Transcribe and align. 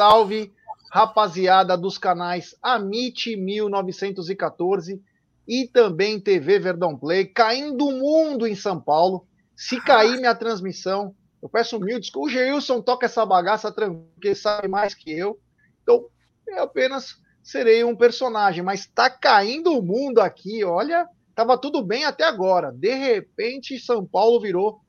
salve, 0.00 0.50
rapaziada 0.90 1.76
dos 1.76 1.98
canais 1.98 2.56
Amit 2.62 3.36
1914 3.36 4.98
e 5.46 5.68
também 5.68 6.18
TV 6.18 6.58
Verdão 6.58 6.96
Play, 6.96 7.26
caindo 7.26 7.86
o 7.86 7.92
mundo 7.92 8.46
em 8.46 8.54
São 8.54 8.80
Paulo. 8.80 9.26
Se 9.54 9.78
cair 9.78 10.16
minha 10.16 10.34
transmissão, 10.34 11.14
eu 11.42 11.50
peço 11.50 11.78
mil 11.78 12.00
desculpas. 12.00 12.32
O 12.32 12.34
Geilson 12.34 12.80
toca 12.80 13.04
essa 13.04 13.26
bagaça 13.26 13.70
tranquilo, 13.70 14.34
sabe 14.34 14.68
mais 14.68 14.94
que 14.94 15.12
eu. 15.12 15.38
Então, 15.82 16.06
eu 16.46 16.62
apenas 16.62 17.16
serei 17.42 17.84
um 17.84 17.94
personagem, 17.94 18.64
mas 18.64 18.86
tá 18.86 19.10
caindo 19.10 19.76
o 19.76 19.82
mundo 19.82 20.18
aqui, 20.18 20.64
olha. 20.64 21.06
Tava 21.34 21.58
tudo 21.58 21.84
bem 21.84 22.06
até 22.06 22.24
agora. 22.24 22.72
De 22.72 22.94
repente, 22.94 23.78
São 23.78 24.06
Paulo 24.06 24.40
virou 24.40 24.80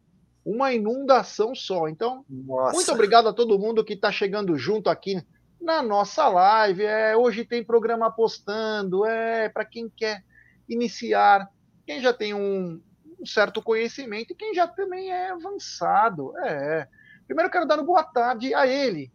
uma 0.45 0.73
inundação 0.73 1.53
só. 1.53 1.87
Então, 1.87 2.25
Nossa. 2.29 2.73
muito 2.73 2.91
obrigado 2.91 3.27
a 3.27 3.33
todo 3.33 3.59
mundo 3.59 3.83
que 3.83 3.93
está 3.93 4.11
chegando 4.11 4.57
junto 4.57 4.89
aqui 4.89 5.23
na 5.59 5.83
nossa 5.83 6.27
live. 6.27 6.83
É, 6.83 7.15
hoje 7.15 7.45
tem 7.45 7.63
programa 7.63 8.11
postando, 8.11 9.05
é 9.05 9.49
para 9.49 9.65
quem 9.65 9.89
quer 9.89 10.23
iniciar, 10.67 11.47
quem 11.85 12.01
já 12.01 12.11
tem 12.11 12.33
um, 12.33 12.81
um, 13.19 13.25
certo 13.25 13.61
conhecimento 13.61 14.33
e 14.33 14.35
quem 14.35 14.53
já 14.53 14.67
também 14.67 15.11
é 15.11 15.29
avançado. 15.29 16.33
É. 16.39 16.87
Primeiro 17.27 17.51
quero 17.51 17.67
dar 17.67 17.77
uma 17.77 17.85
boa 17.85 18.03
tarde 18.03 18.53
a 18.53 18.65
ele, 18.65 19.11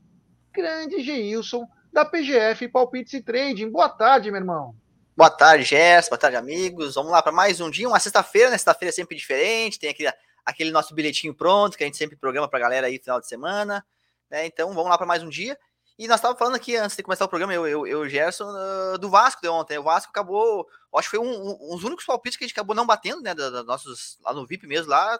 grande 0.53 1.03
Geilson, 1.03 1.67
da 1.93 2.05
PGF 2.05 2.69
Palpites 2.69 3.15
e 3.15 3.23
Trading. 3.23 3.71
Boa 3.71 3.89
tarde, 3.89 4.31
meu 4.31 4.41
irmão. 4.41 4.75
Boa 5.17 5.31
tarde, 5.31 5.65
Gerson. 5.65 6.11
Boa 6.11 6.19
tarde, 6.19 6.37
amigos. 6.37 6.95
Vamos 6.95 7.11
lá 7.11 7.23
para 7.23 7.33
mais 7.33 7.59
um 7.59 7.71
dia, 7.71 7.89
uma 7.89 7.99
sexta-feira, 7.99 8.51
né? 8.51 8.59
Sexta-feira 8.59 8.91
é 8.91 8.93
sempre 8.93 9.17
diferente, 9.17 9.79
tem 9.79 9.89
aquele 9.89 10.11
aquele 10.47 10.71
nosso 10.71 10.95
bilhetinho 10.95 11.35
pronto, 11.35 11.77
que 11.77 11.83
a 11.83 11.87
gente 11.87 11.97
sempre 11.97 12.17
programa 12.17 12.49
para 12.49 12.61
a 12.61 12.63
galera 12.63 12.87
aí 12.87 12.99
final 13.01 13.21
de 13.21 13.27
semana. 13.27 13.85
Né? 14.31 14.47
Então 14.47 14.73
vamos 14.73 14.89
lá 14.89 14.97
para 14.97 15.07
mais 15.07 15.23
um 15.23 15.29
dia. 15.29 15.59
E 15.99 16.07
nós 16.07 16.19
estávamos 16.19 16.39
falando 16.39 16.55
aqui 16.55 16.77
antes 16.77 16.97
de 16.97 17.03
começar 17.03 17.25
o 17.25 17.29
programa, 17.29 17.55
eu, 17.55 17.67
eu, 17.67 17.87
eu 17.87 18.09
Gerson, 18.09 18.45
uh, 18.45 18.99
do 18.99 19.11
Vasco 19.11 19.43
de 19.43 19.49
ontem. 19.49 19.79
O 19.79 19.83
Vasco 19.83 20.11
acabou, 20.11 20.69
acho 20.95 21.11
que 21.11 21.17
foi 21.17 21.27
um, 21.27 21.51
um, 21.51 21.75
únicos 21.85 22.05
palpites 22.05 22.37
que 22.37 22.45
a 22.45 22.47
gente 22.47 22.55
acabou 22.55 22.77
não 22.77 22.87
batendo, 22.87 23.23
né? 23.23 23.35
Da, 23.35 23.51
da, 23.51 23.65
nossos, 23.65 24.19
lá 24.21 24.33
no 24.33 24.47
VIP 24.47 24.67
mesmo, 24.67 24.91
lá 24.91 25.19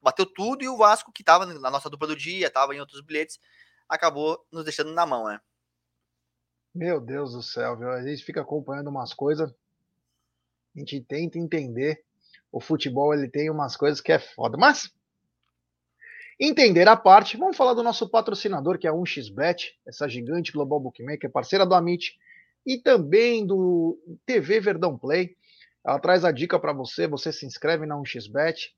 bateu 0.00 0.26
tudo 0.26 0.62
e 0.62 0.68
o 0.68 0.76
Vasco, 0.76 1.12
que 1.12 1.22
estava 1.22 1.44
na 1.46 1.70
nossa 1.70 1.90
dupla 1.90 2.06
do 2.06 2.14
dia, 2.16 2.46
estava 2.46 2.74
em 2.74 2.80
outros 2.80 3.00
bilhetes, 3.00 3.38
acabou 3.88 4.46
nos 4.52 4.64
deixando 4.64 4.92
na 4.92 5.04
mão, 5.04 5.26
né? 5.26 5.40
Meu 6.74 7.00
Deus 7.00 7.32
do 7.32 7.42
céu, 7.42 7.76
viu? 7.76 7.90
A 7.90 8.02
gente 8.02 8.22
fica 8.22 8.42
acompanhando 8.42 8.88
umas 8.88 9.12
coisas, 9.12 9.50
a 9.50 10.78
gente 10.78 11.00
tenta 11.00 11.38
entender 11.38 12.04
o 12.50 12.60
futebol 12.60 13.12
ele 13.12 13.28
tem 13.28 13.50
umas 13.50 13.76
coisas 13.76 14.00
que 14.00 14.12
é 14.12 14.18
foda. 14.18 14.56
Mas, 14.56 14.90
entender 16.38 16.88
a 16.88 16.96
parte, 16.96 17.36
vamos 17.36 17.56
falar 17.56 17.74
do 17.74 17.82
nosso 17.82 18.08
patrocinador, 18.08 18.78
que 18.78 18.86
é 18.86 18.90
a 18.90 18.94
1xBet, 18.94 19.72
essa 19.86 20.08
gigante 20.08 20.52
global 20.52 20.80
bookmaker, 20.80 21.30
parceira 21.30 21.66
do 21.66 21.74
Amit, 21.74 22.18
e 22.66 22.78
também 22.78 23.46
do 23.46 23.98
TV 24.26 24.60
Verdão 24.60 24.96
Play. 24.98 25.36
Ela 25.84 25.98
traz 25.98 26.24
a 26.24 26.32
dica 26.32 26.58
para 26.58 26.72
você, 26.72 27.06
você 27.06 27.32
se 27.32 27.46
inscreve 27.46 27.86
na 27.86 27.96
1xBet, 27.96 28.72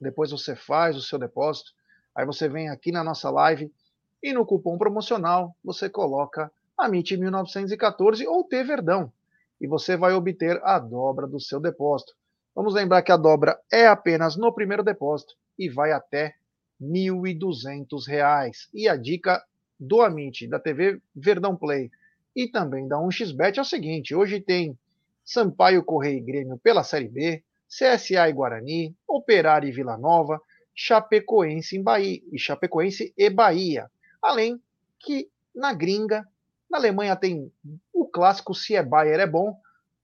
depois 0.00 0.30
você 0.30 0.54
faz 0.54 0.96
o 0.96 1.02
seu 1.02 1.18
depósito, 1.18 1.72
aí 2.14 2.24
você 2.24 2.48
vem 2.48 2.68
aqui 2.68 2.92
na 2.92 3.02
nossa 3.02 3.30
live 3.30 3.72
e 4.22 4.32
no 4.32 4.44
cupom 4.44 4.78
promocional 4.78 5.54
você 5.64 5.88
coloca 5.88 6.52
Amit 6.76 7.16
1914 7.16 8.26
ou 8.26 8.44
T 8.44 8.62
Verdão 8.62 9.12
e 9.60 9.66
você 9.66 9.96
vai 9.96 10.12
obter 10.12 10.60
a 10.62 10.78
dobra 10.78 11.26
do 11.26 11.40
seu 11.40 11.58
depósito. 11.58 12.14
Vamos 12.56 12.72
lembrar 12.72 13.02
que 13.02 13.12
a 13.12 13.18
dobra 13.18 13.60
é 13.70 13.86
apenas 13.86 14.34
no 14.34 14.50
primeiro 14.50 14.82
depósito 14.82 15.34
e 15.58 15.68
vai 15.68 15.92
até 15.92 16.34
R$ 16.80 16.86
1.200. 16.86 18.50
E 18.72 18.88
a 18.88 18.96
dica 18.96 19.44
do 19.78 20.00
Amit, 20.00 20.48
da 20.48 20.58
TV 20.58 20.98
Verdão 21.14 21.54
Play 21.54 21.90
e 22.34 22.48
também 22.48 22.88
da 22.88 22.96
1xBet 22.96 23.58
é 23.58 23.60
o 23.60 23.64
seguinte: 23.64 24.14
hoje 24.14 24.40
tem 24.40 24.78
Sampaio 25.22 25.84
Correia 25.84 26.16
e 26.16 26.22
Grêmio 26.22 26.58
pela 26.58 26.82
Série 26.82 27.08
B, 27.08 27.44
CSA 27.68 28.26
e 28.26 28.32
Guarani, 28.32 28.96
Operário 29.06 29.68
e 29.68 29.72
Vila 29.72 29.98
Nova, 29.98 30.40
Chapecoense, 30.74 31.76
em 31.76 31.82
Bahia, 31.82 32.22
e 32.32 32.38
Chapecoense 32.38 33.12
e 33.18 33.28
Bahia. 33.28 33.90
Além 34.22 34.58
que 34.98 35.28
na 35.54 35.74
gringa, 35.74 36.26
na 36.70 36.78
Alemanha 36.78 37.16
tem 37.16 37.52
o 37.92 38.06
clássico 38.06 38.54
Se 38.54 38.74
é 38.74 38.82
Bayern 38.82 39.24
é 39.24 39.26
bom, 39.26 39.54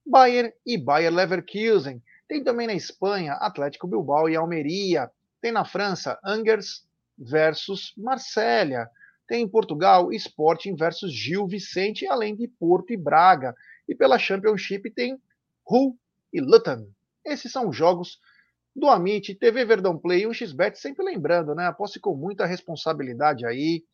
Bayern 0.04 0.52
e 0.66 0.76
Bayer 0.76 1.10
Leverkusen. 1.10 2.02
Tem 2.32 2.42
também 2.42 2.66
na 2.66 2.72
Espanha 2.72 3.34
Atlético 3.34 3.86
Bilbao 3.86 4.26
e 4.26 4.34
Almeria. 4.34 5.10
Tem 5.38 5.52
na 5.52 5.66
França 5.66 6.18
Angers 6.24 6.88
versus 7.18 7.92
Marsella. 7.94 8.88
Tem 9.28 9.42
em 9.42 9.48
Portugal 9.48 10.10
Sporting 10.14 10.74
versus 10.74 11.12
Gil 11.12 11.46
Vicente, 11.46 12.06
além 12.06 12.34
de 12.34 12.48
Porto 12.48 12.90
e 12.90 12.96
Braga. 12.96 13.54
E 13.86 13.94
pela 13.94 14.18
Championship 14.18 14.90
tem 14.92 15.20
Hull 15.70 15.94
e 16.32 16.40
Luton. 16.40 16.88
Esses 17.22 17.52
são 17.52 17.68
os 17.68 17.76
jogos 17.76 18.18
do 18.74 18.88
Amit, 18.88 19.34
TV 19.34 19.66
Verdão 19.66 19.98
Play 19.98 20.22
e 20.22 20.26
o 20.26 20.32
XBet, 20.32 20.78
sempre 20.78 21.04
lembrando, 21.04 21.54
né? 21.54 21.66
Aposte 21.66 22.00
com 22.00 22.16
muita 22.16 22.46
responsabilidade 22.46 23.44
aí. 23.44 23.84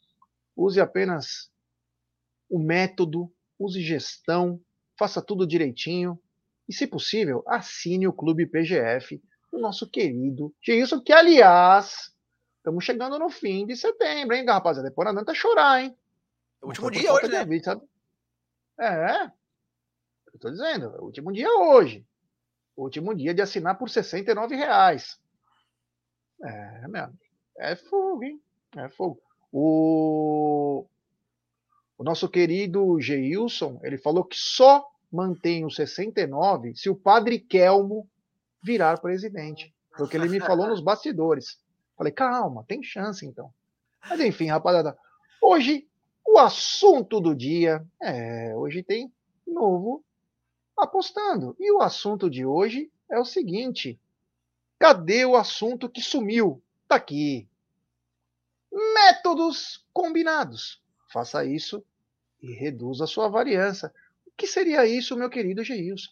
Use 0.56 0.80
apenas 0.80 1.50
o 2.48 2.60
método, 2.60 3.28
use 3.58 3.82
gestão, 3.82 4.60
faça 4.96 5.20
tudo 5.20 5.44
direitinho. 5.44 6.16
E, 6.68 6.72
se 6.72 6.86
possível, 6.86 7.42
assine 7.46 8.06
o 8.06 8.12
Clube 8.12 8.46
PGF, 8.46 9.22
o 9.50 9.58
nosso 9.58 9.88
querido 9.88 10.54
Gilson, 10.60 11.00
que, 11.00 11.12
aliás, 11.12 12.12
estamos 12.58 12.84
chegando 12.84 13.18
no 13.18 13.30
fim 13.30 13.66
de 13.66 13.76
setembro, 13.76 14.36
hein, 14.36 14.44
rapaziada? 14.44 14.88
Depois 14.88 15.06
não 15.06 15.12
adianta 15.12 15.34
chorar, 15.34 15.82
hein? 15.82 15.96
É 16.60 16.64
o 16.64 16.68
último 16.68 16.90
dia 16.90 17.12
hoje, 17.12 17.28
né? 17.28 17.44
Vida, 17.44 17.64
sabe? 17.64 17.82
É, 18.80 19.24
eu 20.32 20.38
tô 20.38 20.50
dizendo, 20.50 20.94
é 20.94 21.00
o 21.00 21.04
último 21.04 21.32
dia 21.32 21.48
hoje. 21.50 22.06
O 22.76 22.84
último 22.84 23.14
dia 23.14 23.34
de 23.34 23.42
assinar 23.42 23.76
por 23.76 23.88
69 23.88 24.54
reais. 24.54 25.18
É, 26.44 26.86
meu 26.86 27.08
é 27.58 27.74
fogo, 27.74 28.22
hein? 28.22 28.40
É 28.76 28.88
fogo. 28.88 29.20
O, 29.52 30.86
o 31.96 32.04
nosso 32.04 32.28
querido 32.28 33.00
Geilson, 33.00 33.80
ele 33.82 33.98
falou 33.98 34.24
que 34.24 34.36
só 34.36 34.88
mantém 35.10 35.64
o 35.64 35.70
69 35.70 36.74
se 36.76 36.90
o 36.90 36.96
padre 36.96 37.38
Kelmo 37.38 38.08
virar 38.62 39.00
presidente. 39.00 39.74
Foi 39.96 40.06
o 40.06 40.08
que 40.08 40.16
ele 40.16 40.28
me 40.28 40.40
falou 40.40 40.68
nos 40.68 40.80
bastidores. 40.80 41.58
Falei, 41.96 42.12
calma, 42.12 42.64
tem 42.68 42.82
chance 42.82 43.26
então. 43.26 43.52
Mas 44.08 44.20
enfim, 44.20 44.46
rapaziada, 44.46 44.96
hoje 45.42 45.88
o 46.26 46.38
assunto 46.38 47.20
do 47.20 47.34
dia 47.34 47.84
é, 48.00 48.54
hoje 48.54 48.82
tem 48.82 49.12
novo 49.46 50.04
apostando. 50.76 51.56
E 51.58 51.72
o 51.72 51.80
assunto 51.80 52.30
de 52.30 52.44
hoje 52.44 52.90
é 53.10 53.18
o 53.18 53.24
seguinte: 53.24 53.98
cadê 54.78 55.24
o 55.24 55.36
assunto 55.36 55.88
que 55.88 56.00
sumiu? 56.00 56.62
Tá 56.86 56.96
aqui. 56.96 57.48
Métodos 58.70 59.84
combinados. 59.92 60.82
Faça 61.10 61.44
isso 61.44 61.82
e 62.40 62.52
reduza 62.52 63.04
a 63.04 63.08
sua 63.08 63.28
variância 63.28 63.92
que 64.38 64.46
seria 64.46 64.86
isso, 64.86 65.16
meu 65.16 65.28
querido 65.28 65.64
Geilson? 65.64 66.10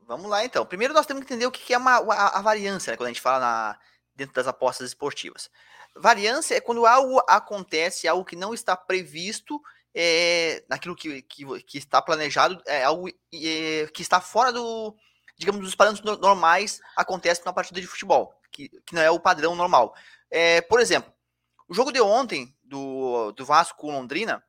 Vamos 0.00 0.28
lá, 0.28 0.44
então. 0.44 0.66
Primeiro 0.66 0.92
nós 0.92 1.06
temos 1.06 1.24
que 1.24 1.32
entender 1.32 1.46
o 1.46 1.52
que 1.52 1.72
é 1.72 1.78
uma, 1.78 1.98
a, 1.98 2.38
a 2.38 2.42
variância, 2.42 2.90
né, 2.90 2.96
quando 2.96 3.06
a 3.06 3.12
gente 3.12 3.20
fala 3.20 3.38
na, 3.38 3.78
dentro 4.14 4.34
das 4.34 4.48
apostas 4.48 4.88
esportivas. 4.88 5.48
Variância 5.94 6.56
é 6.56 6.60
quando 6.60 6.84
algo 6.84 7.22
acontece, 7.28 8.08
algo 8.08 8.24
que 8.24 8.34
não 8.34 8.52
está 8.52 8.76
previsto 8.76 9.60
é, 9.94 10.64
naquilo 10.68 10.96
que, 10.96 11.22
que, 11.22 11.62
que, 11.62 11.78
está 11.78 12.02
planejado, 12.02 12.60
é 12.66 12.82
algo 12.82 13.08
é, 13.08 13.86
que 13.94 14.02
está 14.02 14.20
fora 14.20 14.52
do, 14.52 14.96
digamos, 15.38 15.60
dos 15.60 15.76
parâmetros 15.76 16.18
normais, 16.18 16.80
acontece 16.96 17.40
numa 17.44 17.54
partida 17.54 17.80
de 17.80 17.86
futebol, 17.86 18.34
que, 18.50 18.68
que 18.68 18.94
não 18.94 19.02
é 19.02 19.10
o 19.10 19.20
padrão 19.20 19.54
normal. 19.54 19.94
É, 20.28 20.60
por 20.60 20.80
exemplo, 20.80 21.12
o 21.68 21.74
jogo 21.74 21.92
de 21.92 22.00
ontem 22.00 22.52
do, 22.64 23.30
do 23.32 23.44
Vasco 23.44 23.78
com 23.78 23.92
Londrina, 23.92 24.42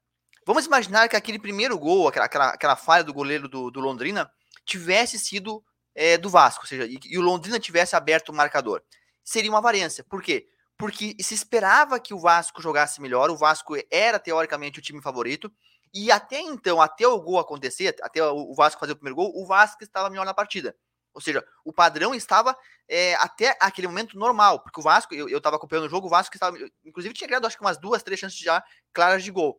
Vamos 0.51 0.65
imaginar 0.65 1.07
que 1.07 1.15
aquele 1.15 1.39
primeiro 1.39 1.80
gol, 1.80 2.09
aquela, 2.09 2.25
aquela, 2.25 2.50
aquela 2.50 2.75
falha 2.75 3.06
do 3.06 3.13
goleiro 3.13 3.48
do, 3.48 3.71
do 3.71 3.80
Londrina, 3.80 4.30
tivesse 4.65 5.18
sido 5.18 5.63
é, 5.95 6.18
do 6.18 6.30
Vasco, 6.30 6.65
ou 6.65 6.68
seja, 6.68 6.86
e, 6.86 7.00
e, 7.06 7.18
o 7.18 7.21
Londrina 7.21 7.57
tivesse 7.57 7.95
aberto 7.95 8.27
o 8.27 8.33
marcador. 8.33 8.83
Seria 9.24 9.50
uma 9.50 9.62
variância. 9.62 10.03
Por 10.03 10.21
quê? 10.21 10.50
Porque 10.77 11.15
se 11.21 11.33
esperava 11.33 12.01
que 12.01 12.13
o 12.13 12.19
Vasco 12.19 12.62
jogasse 12.62 13.00
melhor, 13.00 13.30
o 13.30 13.38
Vasco 13.38 13.77
era 13.89 14.19
teoricamente 14.19 14.77
o 14.77 14.81
time 14.81 15.01
favorito, 15.01 15.50
e 15.94 16.12
até 16.12 16.42
então, 16.42 16.81
até 16.81 17.07
o 17.07 17.21
gol 17.21 17.39
acontecer, 17.39 17.95
até 18.01 18.21
o 18.21 18.53
Vasco 18.53 18.81
fazer 18.81 18.92
o 18.92 18.98
primeiro 18.98 19.15
gol, 19.15 19.31
o 19.33 19.45
Vasco 19.45 19.81
estava 19.81 20.09
melhor 20.09 20.25
na 20.25 20.33
partida. 20.33 20.75
Ou 21.13 21.21
seja, 21.21 21.42
o 21.63 21.71
padrão 21.71 22.13
estava 22.13 22.57
é, 22.89 23.15
até 23.15 23.56
aquele 23.57 23.88
momento 23.88 24.19
normal, 24.19 24.59
porque 24.59 24.81
o 24.81 24.83
Vasco, 24.83 25.15
eu 25.15 25.38
estava 25.38 25.56
acompanhando 25.56 25.86
o 25.86 25.89
jogo, 25.89 26.07
o 26.07 26.09
Vasco 26.09 26.36
estava, 26.36 26.57
inclusive 26.83 27.13
tinha 27.13 27.27
criado 27.30 27.48
acho 27.48 27.56
que 27.56 27.63
umas 27.63 27.77
duas, 27.77 28.03
três 28.03 28.19
chances 28.19 28.38
já 28.38 28.62
claras 28.94 29.24
de 29.24 29.31
gol. 29.31 29.57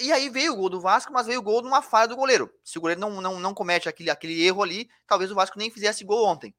E 0.00 0.12
aí 0.12 0.28
veio 0.28 0.52
o 0.52 0.56
gol 0.56 0.68
do 0.68 0.80
Vasco, 0.80 1.12
mas 1.12 1.26
veio 1.26 1.38
o 1.38 1.42
gol 1.42 1.62
numa 1.62 1.80
falha 1.80 2.08
do 2.08 2.16
goleiro. 2.16 2.52
Se 2.64 2.78
o 2.78 2.80
goleiro 2.80 3.00
não, 3.00 3.20
não, 3.20 3.38
não 3.38 3.54
comete 3.54 3.88
aquele, 3.88 4.10
aquele 4.10 4.44
erro 4.44 4.62
ali, 4.62 4.88
talvez 5.06 5.30
o 5.30 5.34
Vasco 5.34 5.58
nem 5.58 5.70
fizesse 5.70 6.04
gol 6.04 6.26
ontem. 6.26 6.54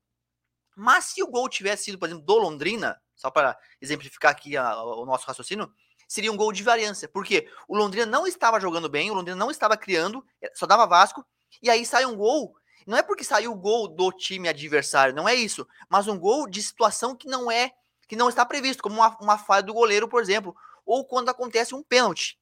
Mas 0.75 1.05
se 1.05 1.21
o 1.21 1.27
gol 1.27 1.49
tivesse 1.49 1.85
sido, 1.85 1.99
por 1.99 2.07
exemplo, 2.07 2.23
do 2.23 2.37
Londrina, 2.37 3.01
só 3.15 3.29
para 3.29 3.57
exemplificar 3.81 4.31
aqui 4.31 4.55
a, 4.55 4.81
o 4.81 5.05
nosso 5.05 5.25
raciocínio, 5.25 5.69
seria 6.07 6.31
um 6.31 6.37
gol 6.37 6.53
de 6.53 6.63
variância. 6.63 7.09
Porque 7.09 7.49
o 7.67 7.75
Londrina 7.75 8.05
não 8.05 8.25
estava 8.25 8.59
jogando 8.59 8.87
bem, 8.87 9.11
o 9.11 9.13
Londrina 9.13 9.35
não 9.35 9.51
estava 9.51 9.75
criando, 9.75 10.23
eh, 10.41 10.51
só 10.53 10.65
dava 10.65 10.85
Vasco, 10.85 11.25
e 11.61 11.69
aí 11.69 11.85
sai 11.85 12.05
um 12.05 12.15
gol. 12.15 12.55
Não 12.85 12.97
é 12.97 13.03
porque 13.03 13.23
saiu 13.23 13.51
o 13.51 13.57
gol 13.57 13.89
do 13.89 14.11
time 14.13 14.47
adversário, 14.47 15.13
não 15.13 15.27
é 15.27 15.35
isso, 15.35 15.67
mas 15.89 16.07
um 16.07 16.17
gol 16.17 16.47
de 16.47 16.63
situação 16.63 17.13
que 17.15 17.27
não 17.27 17.51
é, 17.51 17.73
que 18.07 18.15
não 18.15 18.29
está 18.29 18.45
previsto, 18.45 18.81
como 18.81 18.95
uma, 18.95 19.17
uma 19.19 19.37
falha 19.37 19.63
do 19.63 19.73
goleiro, 19.73 20.07
por 20.07 20.21
exemplo, 20.21 20.55
ou 20.85 21.05
quando 21.05 21.27
acontece 21.27 21.75
um 21.75 21.83
pênalti. 21.83 22.39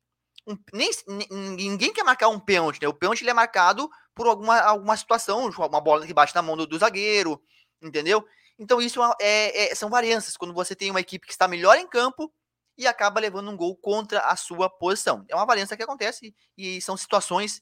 Um, 0.47 0.57
nem, 0.73 0.89
ninguém 1.29 1.91
quer 1.91 2.03
marcar 2.03 2.27
um 2.29 2.39
pênalti, 2.39 2.81
né? 2.81 2.87
O 2.87 2.93
pênalti 2.93 3.21
ele 3.21 3.31
é 3.31 3.33
marcado 3.33 3.89
por 4.13 4.27
alguma, 4.27 4.59
alguma 4.59 4.95
situação, 4.95 5.49
uma 5.49 5.81
bola 5.81 6.05
que 6.05 6.13
bate 6.13 6.35
na 6.35 6.41
mão 6.41 6.55
do, 6.55 6.67
do 6.67 6.77
zagueiro, 6.77 7.41
entendeu? 7.81 8.25
Então, 8.57 8.81
isso 8.81 9.03
é, 9.03 9.13
é, 9.19 9.71
é, 9.71 9.75
são 9.75 9.89
variâncias. 9.89 10.37
Quando 10.37 10.53
você 10.53 10.75
tem 10.75 10.89
uma 10.89 11.01
equipe 11.01 11.25
que 11.25 11.33
está 11.33 11.47
melhor 11.47 11.77
em 11.77 11.87
campo 11.87 12.31
e 12.77 12.87
acaba 12.87 13.19
levando 13.19 13.49
um 13.49 13.57
gol 13.57 13.75
contra 13.75 14.19
a 14.21 14.35
sua 14.35 14.69
posição. 14.69 15.25
É 15.29 15.35
uma 15.35 15.45
variância 15.45 15.75
que 15.75 15.83
acontece 15.83 16.35
e 16.57 16.81
são 16.81 16.95
situações 16.95 17.61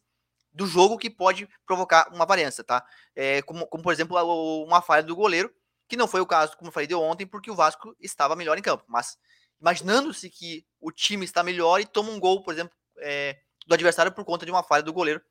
do 0.52 0.68
jogo 0.68 0.98
que 0.98 1.10
pode 1.10 1.50
provocar 1.66 2.08
uma 2.14 2.26
variância, 2.26 2.64
tá? 2.64 2.86
É, 3.16 3.42
como, 3.42 3.66
como, 3.68 3.84
por 3.84 3.92
exemplo, 3.92 4.18
uma 4.64 4.82
falha 4.82 5.04
do 5.04 5.16
goleiro, 5.16 5.52
que 5.88 5.98
não 5.98 6.08
foi 6.08 6.22
o 6.22 6.26
caso, 6.26 6.56
como 6.58 6.70
eu 6.70 6.72
falei 6.72 6.88
de 6.88 6.96
ontem, 6.96 7.26
porque 7.26 7.50
o 7.50 7.56
Vasco 7.56 7.96
estava 8.00 8.36
melhor 8.36 8.58
em 8.58 8.62
campo. 8.62 8.84
Mas 8.88 9.18
imaginando-se 9.64 10.30
que 10.30 10.66
o 10.82 10.92
time 10.92 11.24
está 11.24 11.42
melhor 11.42 11.80
e 11.80 11.86
toma 11.86 12.12
um 12.12 12.20
gol, 12.20 12.44
por 12.44 12.54
exemplo, 12.54 12.76
é, 13.00 13.40
do 13.66 13.74
adversário 13.74 14.12
por 14.12 14.26
conta 14.26 14.46
de 14.46 14.52
uma 14.52 14.62
falha 14.62 14.84
do 14.84 14.92
goleiro, 14.92 15.22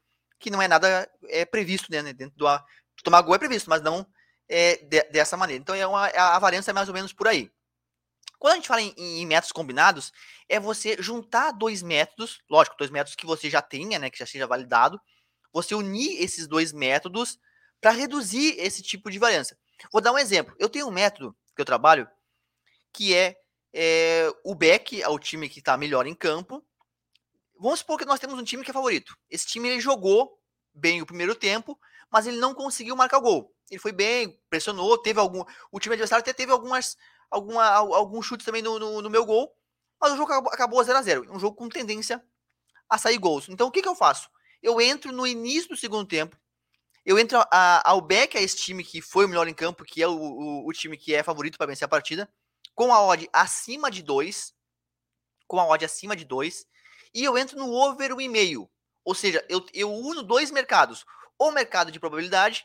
que 0.40 0.50
não 0.50 0.62
é 0.62 0.66
nada 0.66 1.06
é, 1.28 1.44
previsto 1.44 1.90
né, 1.90 2.02
dentro 2.14 2.34
do. 2.36 2.46
Tomar 3.04 3.20
gol 3.20 3.34
é 3.34 3.38
previsto, 3.38 3.68
mas 3.68 3.82
não 3.82 4.06
é, 4.48 4.76
de, 4.76 5.02
dessa 5.10 5.36
maneira. 5.36 5.60
Então 5.60 5.74
é 5.74 5.86
uma, 5.86 6.06
a 6.06 6.38
variância 6.38 6.70
é 6.70 6.74
mais 6.74 6.88
ou 6.88 6.94
menos 6.94 7.12
por 7.12 7.28
aí. 7.28 7.52
Quando 8.38 8.54
a 8.54 8.56
gente 8.56 8.68
fala 8.68 8.80
em, 8.80 8.94
em, 8.96 9.26
métodos 9.26 9.52
combinados, 9.52 10.10
é 10.48 10.58
você 10.58 10.96
juntar 10.98 11.52
dois 11.52 11.82
métodos, 11.82 12.40
lógico, 12.50 12.76
dois 12.78 12.90
métodos 12.90 13.14
que 13.14 13.26
você 13.26 13.50
já 13.50 13.60
tenha, 13.60 13.98
né, 13.98 14.08
que 14.08 14.18
já 14.18 14.26
seja 14.26 14.46
validado, 14.46 14.98
você 15.52 15.74
unir 15.74 16.22
esses 16.22 16.46
dois 16.46 16.72
métodos 16.72 17.38
para 17.82 17.90
reduzir 17.90 18.58
esse 18.58 18.82
tipo 18.82 19.10
de 19.10 19.18
variância. 19.18 19.58
Vou 19.92 20.00
dar 20.00 20.12
um 20.12 20.18
exemplo. 20.18 20.54
Eu 20.58 20.70
tenho 20.70 20.88
um 20.88 20.90
método 20.90 21.36
que 21.54 21.60
eu 21.60 21.66
trabalho 21.66 22.08
que 22.92 23.14
é, 23.14 23.36
é 23.72 24.32
o 24.44 24.54
back, 24.54 25.00
é 25.00 25.08
o 25.08 25.18
time 25.18 25.48
que 25.48 25.60
está 25.60 25.76
melhor 25.76 26.06
em 26.06 26.14
campo. 26.14 26.64
Vamos 27.58 27.80
supor 27.80 27.98
que 27.98 28.04
nós 28.04 28.20
temos 28.20 28.38
um 28.38 28.44
time 28.44 28.64
que 28.64 28.70
é 28.70 28.74
favorito. 28.74 29.16
Esse 29.30 29.46
time 29.46 29.68
ele 29.68 29.80
jogou 29.80 30.38
bem 30.74 31.00
o 31.00 31.06
primeiro 31.06 31.34
tempo, 31.34 31.78
mas 32.10 32.26
ele 32.26 32.38
não 32.38 32.54
conseguiu 32.54 32.96
marcar 32.96 33.18
o 33.18 33.22
gol. 33.22 33.54
Ele 33.70 33.80
foi 33.80 33.92
bem, 33.92 34.38
pressionou, 34.50 34.98
teve 34.98 35.18
algum. 35.18 35.44
O 35.70 35.80
time 35.80 35.94
adversário 35.94 36.22
até 36.22 36.32
teve 36.32 36.52
algumas, 36.52 36.96
alguma, 37.30 37.64
alguns 37.66 38.26
chutes 38.26 38.44
também 38.44 38.62
no, 38.62 38.78
no, 38.78 39.00
no 39.02 39.10
meu 39.10 39.24
gol, 39.24 39.50
mas 40.00 40.12
o 40.12 40.16
jogo 40.16 40.32
acabou 40.32 40.82
0 40.82 40.98
a 40.98 41.02
0 41.02 41.32
Um 41.32 41.38
jogo 41.38 41.56
com 41.56 41.68
tendência 41.68 42.22
a 42.88 42.98
sair 42.98 43.18
gols. 43.18 43.48
Então 43.48 43.68
o 43.68 43.70
que, 43.70 43.80
que 43.80 43.88
eu 43.88 43.94
faço? 43.94 44.28
Eu 44.62 44.80
entro 44.80 45.12
no 45.12 45.26
início 45.26 45.68
do 45.70 45.76
segundo 45.76 46.06
tempo, 46.06 46.36
eu 47.04 47.18
entro 47.18 47.38
a, 47.50 47.90
ao 47.90 48.00
back, 48.00 48.36
a 48.36 48.40
esse 48.40 48.56
time 48.56 48.84
que 48.84 49.00
foi 49.00 49.24
o 49.24 49.28
melhor 49.28 49.48
em 49.48 49.54
campo, 49.54 49.84
que 49.84 50.02
é 50.02 50.06
o, 50.06 50.12
o, 50.12 50.68
o 50.68 50.72
time 50.72 50.96
que 50.96 51.14
é 51.14 51.22
favorito 51.22 51.58
para 51.58 51.66
vencer 51.66 51.84
a 51.84 51.88
partida, 51.88 52.32
com 52.74 52.92
a 52.92 53.02
odd 53.02 53.28
acima 53.32 53.90
de 53.90 54.02
2, 54.02 54.54
com 55.46 55.60
a 55.60 55.66
odd 55.66 55.84
acima 55.84 56.16
de 56.16 56.24
2, 56.24 56.66
e 57.14 57.24
eu 57.24 57.36
entro 57.36 57.58
no 57.58 57.72
over 57.72 58.12
1,5. 58.12 58.68
Ou 59.04 59.14
seja, 59.14 59.44
eu, 59.48 59.64
eu 59.74 59.92
uno 59.92 60.22
dois 60.22 60.50
mercados 60.50 61.04
o 61.38 61.50
mercado 61.50 61.90
de 61.90 61.98
probabilidade 61.98 62.64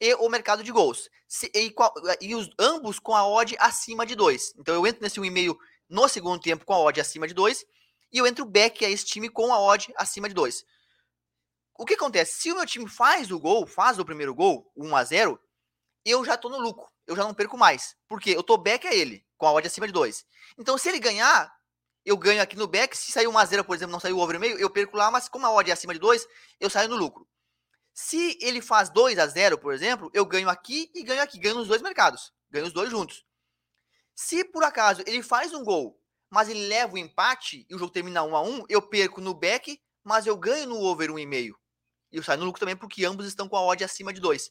e 0.00 0.14
o 0.14 0.28
mercado 0.28 0.62
de 0.62 0.70
gols. 0.70 1.08
Se, 1.26 1.50
e, 1.54 1.74
e 2.20 2.34
os, 2.34 2.50
ambos 2.58 2.98
com 2.98 3.14
a 3.14 3.26
odd 3.26 3.56
acima 3.58 4.04
de 4.04 4.14
2. 4.14 4.54
Então 4.58 4.74
eu 4.74 4.86
entro 4.86 5.02
nesse 5.02 5.20
1,5 5.20 5.56
no 5.88 6.08
segundo 6.08 6.40
tempo 6.40 6.64
com 6.64 6.74
a 6.74 6.78
odd 6.78 7.00
acima 7.00 7.26
de 7.26 7.34
2 7.34 7.64
e 8.12 8.18
eu 8.18 8.26
entro 8.26 8.44
back 8.44 8.84
a 8.84 8.90
esse 8.90 9.04
time 9.04 9.28
com 9.28 9.52
a 9.52 9.60
odd 9.60 9.92
acima 9.96 10.28
de 10.28 10.34
2. 10.34 10.64
O 11.78 11.86
que 11.86 11.94
acontece? 11.94 12.40
Se 12.40 12.52
o 12.52 12.56
meu 12.56 12.66
time 12.66 12.88
faz 12.88 13.30
o 13.30 13.38
gol, 13.38 13.66
faz 13.66 13.98
o 13.98 14.04
primeiro 14.04 14.34
gol, 14.34 14.70
1 14.76 14.96
a 14.96 15.04
0 15.04 15.40
eu 16.04 16.24
já 16.24 16.36
tô 16.36 16.48
no 16.48 16.58
lucro. 16.58 16.86
Eu 17.06 17.14
já 17.14 17.22
não 17.22 17.34
perco 17.34 17.56
mais. 17.56 17.94
Porque 18.08 18.30
eu 18.30 18.42
tô 18.42 18.56
back 18.56 18.86
a 18.86 18.94
ele, 18.94 19.24
com 19.38 19.46
a 19.46 19.52
odd 19.52 19.66
acima 19.66 19.86
de 19.86 19.92
2. 19.92 20.26
Então, 20.58 20.76
se 20.76 20.88
ele 20.88 20.98
ganhar, 20.98 21.50
eu 22.04 22.16
ganho 22.16 22.42
aqui 22.42 22.56
no 22.56 22.66
back. 22.66 22.96
Se 22.96 23.12
sair 23.12 23.26
1 23.26 23.38
a 23.38 23.44
0 23.44 23.64
por 23.64 23.74
exemplo, 23.74 23.92
não 23.92 24.00
saiu 24.00 24.18
o 24.18 24.20
over 24.20 24.38
meio, 24.38 24.58
eu 24.58 24.68
perco 24.68 24.96
lá, 24.96 25.10
mas 25.10 25.28
como 25.28 25.46
a 25.46 25.52
odd 25.52 25.70
é 25.70 25.72
acima 25.72 25.94
de 25.94 26.00
2, 26.00 26.26
eu 26.60 26.68
saio 26.68 26.88
no 26.88 26.96
lucro. 26.96 27.26
Se 27.94 28.38
ele 28.40 28.60
faz 28.60 28.90
2 28.90 29.18
a 29.18 29.26
0 29.26 29.58
por 29.58 29.72
exemplo, 29.72 30.10
eu 30.12 30.24
ganho 30.24 30.48
aqui 30.48 30.90
e 30.94 31.02
ganho 31.02 31.22
aqui, 31.22 31.38
ganho 31.38 31.56
nos 31.56 31.68
dois 31.68 31.82
mercados, 31.82 32.32
ganho 32.50 32.66
os 32.66 32.72
dois 32.72 32.90
juntos. 32.90 33.24
Se 34.14 34.44
por 34.44 34.64
acaso 34.64 35.02
ele 35.06 35.22
faz 35.22 35.52
um 35.52 35.64
gol, 35.64 36.00
mas 36.30 36.48
ele 36.48 36.66
leva 36.66 36.94
o 36.94 36.98
empate 36.98 37.66
e 37.68 37.74
o 37.74 37.78
jogo 37.78 37.92
termina 37.92 38.22
1 38.22 38.36
a 38.36 38.42
1 38.42 38.64
eu 38.68 38.82
perco 38.82 39.20
no 39.20 39.34
back, 39.34 39.80
mas 40.04 40.26
eu 40.26 40.36
ganho 40.36 40.68
no 40.68 40.80
over 40.80 41.10
1,5. 41.10 41.54
E 42.12 42.16
eu 42.16 42.22
saio 42.22 42.38
no 42.38 42.46
lucro 42.46 42.60
também 42.60 42.76
porque 42.76 43.04
ambos 43.04 43.26
estão 43.26 43.48
com 43.48 43.56
a 43.56 43.62
odd 43.62 43.82
acima 43.84 44.12
de 44.12 44.20
2. 44.20 44.50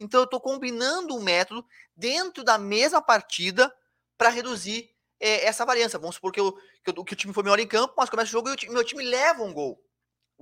Então 0.00 0.20
eu 0.20 0.24
estou 0.24 0.40
combinando 0.40 1.14
um 1.14 1.22
método 1.22 1.64
dentro 1.94 2.42
da 2.42 2.58
mesma 2.58 3.00
partida 3.00 3.72
para 4.20 4.28
reduzir 4.28 4.90
é, 5.18 5.46
essa 5.46 5.64
variância. 5.64 5.98
Vamos 5.98 6.16
supor 6.16 6.30
que, 6.30 6.40
eu, 6.40 6.52
que, 6.84 6.90
eu, 6.90 7.04
que, 7.04 7.14
o 7.14 7.16
time 7.16 7.32
foi 7.32 7.42
melhor 7.42 7.58
em 7.58 7.66
campo, 7.66 7.94
mas 7.96 8.10
começa 8.10 8.28
o 8.28 8.32
jogo 8.32 8.50
e 8.50 8.68
o 8.68 8.72
meu 8.72 8.84
time 8.84 9.02
leva 9.02 9.42
um 9.42 9.50
gol 9.54 9.82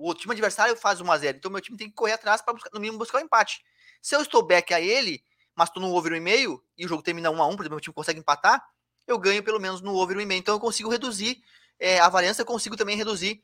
o 0.00 0.14
time 0.14 0.32
adversário 0.32 0.76
faz 0.76 1.00
1 1.00 1.10
a 1.10 1.18
0 1.18 1.38
então 1.38 1.50
meu 1.50 1.60
time 1.60 1.76
tem 1.76 1.88
que 1.88 1.94
correr 1.94 2.12
atrás 2.12 2.40
para 2.40 2.54
no 2.72 2.78
mínimo 2.78 2.98
buscar 2.98 3.18
o 3.18 3.20
um 3.20 3.24
empate. 3.24 3.60
Se 4.00 4.14
eu 4.14 4.22
estou 4.22 4.46
back 4.46 4.72
a 4.72 4.80
ele, 4.80 5.20
mas 5.56 5.68
estou 5.68 5.82
no 5.82 5.92
over 5.92 6.12
1,5 6.12 6.60
e 6.76 6.86
o 6.86 6.88
jogo 6.88 7.02
termina 7.02 7.30
1 7.30 7.42
a 7.42 7.46
1 7.48 7.56
por 7.56 7.62
exemplo, 7.62 7.74
meu 7.74 7.80
time 7.80 7.94
consegue 7.94 8.20
empatar, 8.20 8.64
eu 9.08 9.18
ganho 9.18 9.42
pelo 9.42 9.58
menos 9.58 9.80
no 9.80 9.96
over 9.96 10.16
1,5. 10.16 10.36
Então 10.36 10.54
eu 10.54 10.60
consigo 10.60 10.88
reduzir 10.88 11.42
é, 11.80 11.98
a 11.98 12.08
variância, 12.08 12.42
eu 12.42 12.46
consigo 12.46 12.76
também 12.76 12.96
reduzir. 12.96 13.42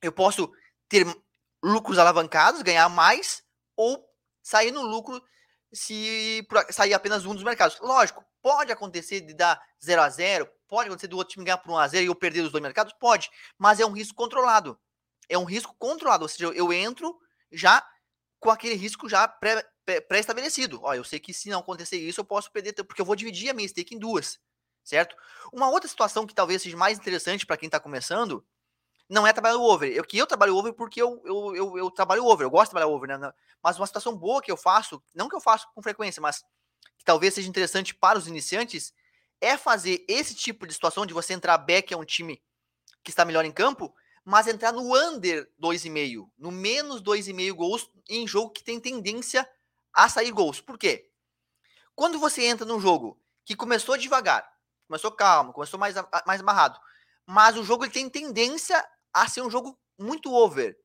Eu 0.00 0.12
posso 0.12 0.52
ter 0.88 1.04
lucros 1.60 1.98
alavancados, 1.98 2.62
ganhar 2.62 2.88
mais, 2.88 3.42
ou 3.76 4.08
sair 4.40 4.70
no 4.70 4.82
lucro 4.82 5.20
se 5.72 6.46
sair 6.70 6.94
apenas 6.94 7.24
um 7.24 7.34
dos 7.34 7.42
mercados. 7.42 7.80
Lógico, 7.80 8.24
pode 8.42 8.72
acontecer 8.72 9.20
de 9.20 9.32
dar 9.32 9.60
0 9.82 10.02
a 10.02 10.08
0 10.08 10.48
pode 10.68 10.88
acontecer 10.88 11.06
do 11.06 11.16
outro 11.16 11.32
time 11.32 11.44
ganhar 11.44 11.58
por 11.58 11.70
1 11.70 11.78
a 11.78 11.88
0 11.88 12.04
e 12.04 12.06
eu 12.06 12.14
perder 12.14 12.40
os 12.40 12.50
dois 12.50 12.62
mercados? 12.62 12.94
Pode, 12.98 13.30
mas 13.58 13.78
é 13.78 13.86
um 13.86 13.92
risco 13.92 14.14
controlado 14.14 14.78
é 15.28 15.38
um 15.38 15.44
risco 15.44 15.74
controlado, 15.78 16.24
ou 16.24 16.28
seja, 16.28 16.46
eu 16.52 16.72
entro 16.72 17.18
já 17.50 17.84
com 18.38 18.50
aquele 18.50 18.74
risco 18.74 19.08
já 19.08 19.26
pré-estabelecido. 19.26 20.78
Pré 20.78 20.88
Ó, 20.88 20.94
eu 20.94 21.04
sei 21.04 21.18
que 21.18 21.32
se 21.32 21.48
não 21.48 21.60
acontecer 21.60 21.96
isso, 21.96 22.20
eu 22.20 22.24
posso 22.24 22.50
perder, 22.50 22.74
porque 22.84 23.00
eu 23.00 23.06
vou 23.06 23.16
dividir 23.16 23.50
a 23.50 23.54
minha 23.54 23.68
stake 23.68 23.94
em 23.94 23.98
duas, 23.98 24.38
certo? 24.84 25.16
Uma 25.52 25.70
outra 25.70 25.88
situação 25.88 26.26
que 26.26 26.34
talvez 26.34 26.62
seja 26.62 26.76
mais 26.76 26.98
interessante 26.98 27.46
para 27.46 27.56
quem 27.56 27.66
está 27.66 27.80
começando, 27.80 28.44
não 29.08 29.26
é 29.26 29.32
trabalhar 29.32 29.56
o 29.56 29.62
over. 29.62 29.90
Eu 29.90 30.04
que 30.04 30.18
eu 30.18 30.26
trabalho 30.26 30.56
over 30.56 30.72
porque 30.74 31.00
eu, 31.00 31.22
eu, 31.24 31.56
eu, 31.56 31.78
eu 31.78 31.90
trabalho 31.90 32.26
over, 32.26 32.44
eu 32.44 32.50
gosto 32.50 32.66
de 32.66 32.70
trabalhar 32.70 32.92
over, 32.92 33.18
né? 33.18 33.32
Mas 33.62 33.78
uma 33.78 33.86
situação 33.86 34.16
boa 34.16 34.42
que 34.42 34.50
eu 34.50 34.56
faço, 34.56 35.02
não 35.14 35.28
que 35.28 35.36
eu 35.36 35.40
faço 35.40 35.66
com 35.74 35.82
frequência, 35.82 36.20
mas 36.20 36.44
que 36.98 37.04
talvez 37.04 37.34
seja 37.34 37.48
interessante 37.48 37.94
para 37.94 38.18
os 38.18 38.26
iniciantes, 38.26 38.92
é 39.40 39.56
fazer 39.56 40.04
esse 40.08 40.34
tipo 40.34 40.66
de 40.66 40.72
situação 40.72 41.04
de 41.04 41.12
você 41.12 41.32
entrar 41.32 41.58
back 41.58 41.92
a 41.92 41.96
um 41.96 42.04
time 42.04 42.40
que 43.02 43.10
está 43.10 43.24
melhor 43.24 43.44
em 43.44 43.50
campo, 43.50 43.94
mas 44.24 44.46
entrar 44.46 44.72
no 44.72 44.94
under 44.94 45.50
2,5, 45.60 46.30
no 46.38 46.52
menos 46.52 47.02
2,5 47.02 47.52
gols 47.52 47.90
em 48.08 48.26
jogo 48.26 48.50
que 48.50 48.62
tem 48.62 48.78
tendência 48.78 49.48
a 49.92 50.08
sair 50.08 50.30
gols. 50.30 50.60
Por 50.60 50.78
quê? 50.78 51.10
Quando 51.94 52.18
você 52.18 52.44
entra 52.44 52.64
num 52.64 52.80
jogo 52.80 53.20
que 53.44 53.56
começou 53.56 53.98
devagar, 53.98 54.48
começou 54.86 55.10
calmo, 55.10 55.52
começou 55.52 55.78
mais, 55.78 55.96
mais 56.26 56.40
amarrado, 56.40 56.78
mas 57.26 57.56
o 57.56 57.64
jogo 57.64 57.84
ele 57.84 57.92
tem 57.92 58.08
tendência 58.08 58.84
a 59.12 59.28
ser 59.28 59.42
um 59.42 59.50
jogo 59.50 59.78
muito 59.98 60.32
over. 60.32 60.78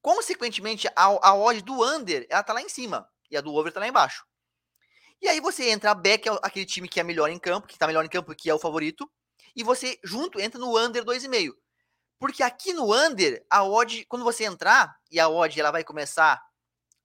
Consequentemente, 0.00 0.88
a, 0.88 1.04
a 1.04 1.34
odd 1.34 1.62
do 1.62 1.82
under 1.84 2.26
ela 2.28 2.42
tá 2.42 2.52
lá 2.52 2.60
em 2.60 2.68
cima 2.68 3.08
e 3.30 3.36
a 3.36 3.40
do 3.40 3.54
over 3.54 3.72
tá 3.72 3.78
lá 3.78 3.86
embaixo. 3.86 4.26
E 5.22 5.28
aí 5.28 5.40
você 5.40 5.70
entra 5.70 5.94
back, 5.94 6.28
é 6.28 6.32
aquele 6.42 6.66
time 6.66 6.88
que 6.88 6.98
é 6.98 7.04
melhor 7.04 7.30
em 7.30 7.38
campo, 7.38 7.68
que 7.68 7.78
tá 7.78 7.86
melhor 7.86 8.04
em 8.04 8.08
campo, 8.08 8.34
que 8.34 8.50
é 8.50 8.54
o 8.54 8.58
favorito, 8.58 9.08
e 9.54 9.62
você 9.62 9.98
junto 10.02 10.40
entra 10.40 10.58
no 10.58 10.76
under 10.76 11.04
2,5. 11.04 11.52
Porque 12.18 12.42
aqui 12.42 12.72
no 12.72 12.92
under, 12.92 13.44
a 13.48 13.64
odd, 13.64 14.04
quando 14.06 14.24
você 14.24 14.44
entrar 14.44 14.96
e 15.10 15.20
a 15.20 15.28
odd 15.28 15.58
ela 15.60 15.70
vai 15.70 15.84
começar 15.84 16.42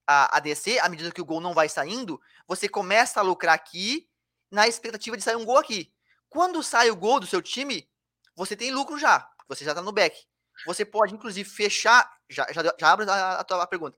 a, 0.07 0.37
a 0.37 0.39
descer, 0.39 0.79
à 0.79 0.89
medida 0.89 1.11
que 1.11 1.21
o 1.21 1.25
gol 1.25 1.39
não 1.39 1.53
vai 1.53 1.69
saindo, 1.69 2.19
você 2.47 2.67
começa 2.67 3.19
a 3.19 3.23
lucrar 3.23 3.53
aqui 3.53 4.09
na 4.49 4.67
expectativa 4.67 5.15
de 5.15 5.23
sair 5.23 5.35
um 5.35 5.45
gol 5.45 5.57
aqui. 5.57 5.93
Quando 6.27 6.63
sai 6.63 6.89
o 6.89 6.95
gol 6.95 7.19
do 7.19 7.27
seu 7.27 7.41
time, 7.41 7.87
você 8.35 8.55
tem 8.55 8.71
lucro 8.71 8.97
já, 8.97 9.29
você 9.47 9.63
já 9.63 9.75
tá 9.75 9.81
no 9.81 9.91
back. 9.91 10.25
Você 10.65 10.83
pode, 10.83 11.13
inclusive, 11.13 11.47
fechar. 11.47 12.11
Já, 12.29 12.47
já, 12.51 12.63
já 12.79 12.91
abre 12.91 13.09
a, 13.09 13.39
a 13.39 13.43
tua 13.43 13.67
pergunta. 13.67 13.97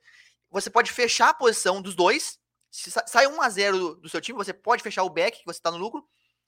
Você 0.52 0.70
pode 0.70 0.92
fechar 0.92 1.30
a 1.30 1.34
posição 1.34 1.82
dos 1.82 1.96
dois. 1.96 2.38
Se 2.72 2.92
sai 2.92 3.28
1 3.28 3.42
a 3.42 3.50
0 3.50 3.78
do, 3.78 3.96
do 3.96 4.10
seu 4.10 4.22
time, 4.22 4.38
você 4.38 4.54
pode 4.54 4.84
fechar 4.84 5.04
o 5.04 5.10
back, 5.10 5.40
que 5.40 5.46
você 5.46 5.60
tá 5.60 5.72
no 5.72 5.78
lucro, 5.78 6.08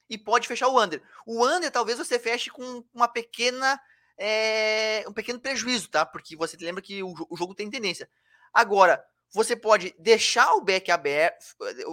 e 0.09 0.17
pode 0.17 0.47
fechar 0.47 0.67
o 0.67 0.81
under. 0.81 1.01
O 1.25 1.45
under 1.47 1.71
talvez 1.71 1.97
você 1.97 2.19
feche 2.19 2.49
com 2.49 2.83
uma 2.93 3.07
pequena 3.07 3.79
é, 4.17 5.03
um 5.07 5.13
pequeno 5.13 5.39
prejuízo, 5.39 5.89
tá? 5.89 6.05
Porque 6.05 6.35
você 6.35 6.55
lembra 6.57 6.81
que 6.81 7.01
o, 7.01 7.13
o 7.29 7.35
jogo 7.35 7.55
tem 7.55 7.69
tendência. 7.69 8.07
Agora, 8.53 9.03
você 9.33 9.55
pode 9.55 9.95
deixar 9.97 10.53
o 10.53 10.61
back 10.61 10.91
aberto, 10.91 11.43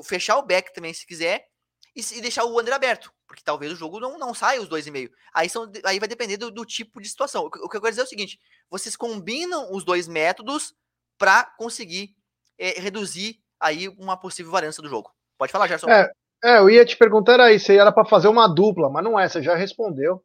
fechar 0.04 0.36
o 0.36 0.44
back 0.44 0.74
também 0.74 0.92
se 0.92 1.06
quiser, 1.06 1.48
e, 1.96 2.00
e 2.16 2.20
deixar 2.20 2.44
o 2.44 2.60
under 2.60 2.74
aberto. 2.74 3.12
Porque 3.26 3.42
talvez 3.42 3.72
o 3.72 3.76
jogo 3.76 3.98
não, 4.00 4.18
não 4.18 4.34
saia 4.34 4.60
os 4.60 4.68
2,5. 4.68 5.10
Aí, 5.32 5.48
são, 5.48 5.70
aí 5.84 5.98
vai 5.98 6.08
depender 6.08 6.36
do, 6.36 6.50
do, 6.50 6.64
tipo 6.64 7.00
de 7.00 7.08
situação. 7.08 7.44
O, 7.44 7.46
o, 7.46 7.68
que 7.68 7.76
eu 7.76 7.80
quero 7.80 7.90
dizer 7.90 8.02
é 8.02 8.04
o 8.04 8.08
seguinte: 8.08 8.38
vocês 8.70 8.96
combinam 8.96 9.72
os 9.72 9.84
dois 9.84 10.06
métodos 10.06 10.74
para 11.16 11.44
conseguir 11.44 12.14
é, 12.58 12.80
reduzir 12.80 13.40
aí 13.60 13.88
uma 13.88 14.16
possível 14.16 14.52
variância 14.52 14.82
do 14.82 14.88
jogo. 14.88 15.10
Pode 15.36 15.52
falar, 15.52 15.68
Gerson. 15.68 15.88
É, 15.88 16.10
é 16.44 16.58
eu 16.58 16.68
ia 16.68 16.84
te 16.84 16.96
perguntar 16.96 17.40
aí 17.40 17.58
se 17.58 17.76
era 17.76 17.92
para 17.92 18.04
fazer 18.04 18.28
uma 18.28 18.48
dupla, 18.48 18.90
mas 18.90 19.04
não 19.04 19.18
é, 19.18 19.28
você 19.28 19.42
já 19.42 19.54
respondeu. 19.54 20.22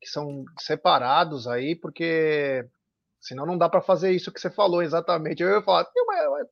Que 0.00 0.08
são 0.08 0.44
separados 0.60 1.48
aí, 1.48 1.74
porque 1.74 2.64
senão 3.20 3.44
não 3.44 3.58
dá 3.58 3.68
para 3.68 3.80
fazer 3.80 4.12
isso 4.12 4.32
que 4.32 4.40
você 4.40 4.48
falou 4.48 4.82
exatamente. 4.82 5.42
Eu 5.42 5.50
ia 5.50 5.62
falar, 5.62 5.86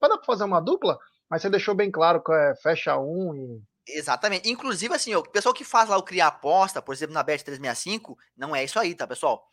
para 0.00 0.22
fazer 0.24 0.44
uma 0.44 0.60
dupla? 0.60 0.98
Mas 1.30 1.42
você 1.42 1.50
deixou 1.50 1.74
bem 1.74 1.90
claro 1.90 2.22
que 2.22 2.32
é 2.32 2.54
fecha 2.56 2.98
um 2.98 3.34
e. 3.34 3.62
Exatamente. 3.88 4.50
Inclusive, 4.50 4.92
assim, 4.94 5.14
o 5.14 5.22
pessoal 5.22 5.54
que 5.54 5.62
faz 5.64 5.88
lá 5.88 5.96
o 5.96 6.02
criar 6.02 6.26
aposta, 6.26 6.82
por 6.82 6.92
exemplo, 6.92 7.14
na 7.14 7.24
Bet365, 7.24 8.16
não 8.36 8.54
é 8.54 8.64
isso 8.64 8.80
aí, 8.80 8.94
tá, 8.96 9.06
pessoal? 9.06 9.44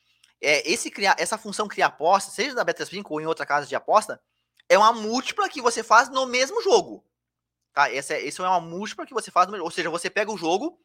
É, 0.42 0.68
esse 0.70 0.90
criar, 0.90 1.16
essa 1.20 1.38
função 1.38 1.68
criar 1.68 1.88
aposta, 1.88 2.32
seja 2.32 2.56
na 2.56 2.66
Bet365 2.66 3.06
ou 3.10 3.22
em 3.22 3.28
outra 3.28 3.46
casa 3.46 3.68
de 3.68 3.76
aposta, 3.76 4.20
é 4.70 4.78
uma 4.78 4.94
múltipla 4.94 5.50
que 5.50 5.62
você 5.62 5.84
faz 5.84 6.10
no 6.10 6.26
mesmo 6.26 6.62
jogo. 6.62 7.06
Tá? 7.74 7.92
Essa, 7.92 8.16
é, 8.16 8.28
é 8.28 8.42
uma 8.42 8.60
múltipla 8.60 9.06
que 9.06 9.14
você 9.14 9.32
faz 9.32 9.48
no 9.48 9.62
Ou 9.64 9.72
seja, 9.72 9.90
você 9.90 10.10
pega 10.10 10.32
o 10.32 10.38
jogo 10.38 10.80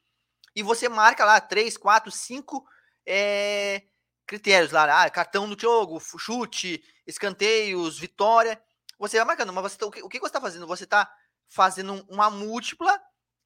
e 0.55 0.63
você 0.63 0.89
marca 0.89 1.25
lá 1.25 1.41
3, 1.41 1.77
4, 1.77 2.11
5 2.11 2.65
é, 3.07 3.83
critérios 4.27 4.73
lá. 4.73 5.03
Ah, 5.05 5.11
cartão 5.11 5.49
do 5.49 5.61
jogo, 5.61 6.01
chute, 6.01 6.83
escanteios, 7.07 7.99
vitória 7.99 8.61
você 8.99 9.17
vai 9.19 9.27
marcando, 9.27 9.53
mas 9.53 9.73
você 9.73 9.79
tá, 9.79 9.87
o, 9.87 9.91
que, 9.91 10.03
o 10.03 10.09
que 10.09 10.19
você 10.19 10.27
está 10.27 10.41
fazendo? 10.41 10.67
Você 10.67 10.85
está 10.85 11.11
fazendo 11.47 12.05
uma 12.09 12.29
múltipla 12.29 13.01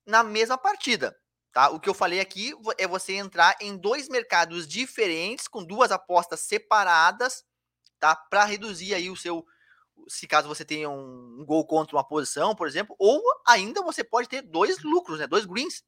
na 0.06 0.22
mesma 0.22 0.56
partida. 0.56 1.16
Tá? 1.52 1.68
O 1.68 1.78
que 1.78 1.88
eu 1.88 1.94
falei 1.94 2.18
aqui 2.18 2.54
é 2.78 2.86
você 2.86 3.12
entrar 3.12 3.54
em 3.60 3.76
dois 3.76 4.08
mercados 4.08 4.66
diferentes, 4.66 5.46
com 5.46 5.62
duas 5.62 5.92
apostas 5.92 6.40
separadas, 6.40 7.44
tá? 8.00 8.16
Para 8.16 8.44
reduzir 8.44 8.94
aí 8.94 9.10
o 9.10 9.16
seu. 9.16 9.46
Se 10.08 10.26
caso 10.26 10.48
você 10.48 10.64
tenha 10.64 10.90
um, 10.90 11.44
gol 11.46 11.66
contra 11.66 11.96
uma 11.96 12.06
posição, 12.06 12.54
por 12.54 12.66
exemplo, 12.66 12.94
ou 12.98 13.22
ainda 13.46 13.82
você 13.82 14.02
pode 14.02 14.28
ter 14.28 14.42
dois 14.42 14.82
lucros, 14.82 15.18
né? 15.18 15.26
Dois 15.26 15.44
greens 15.44 15.82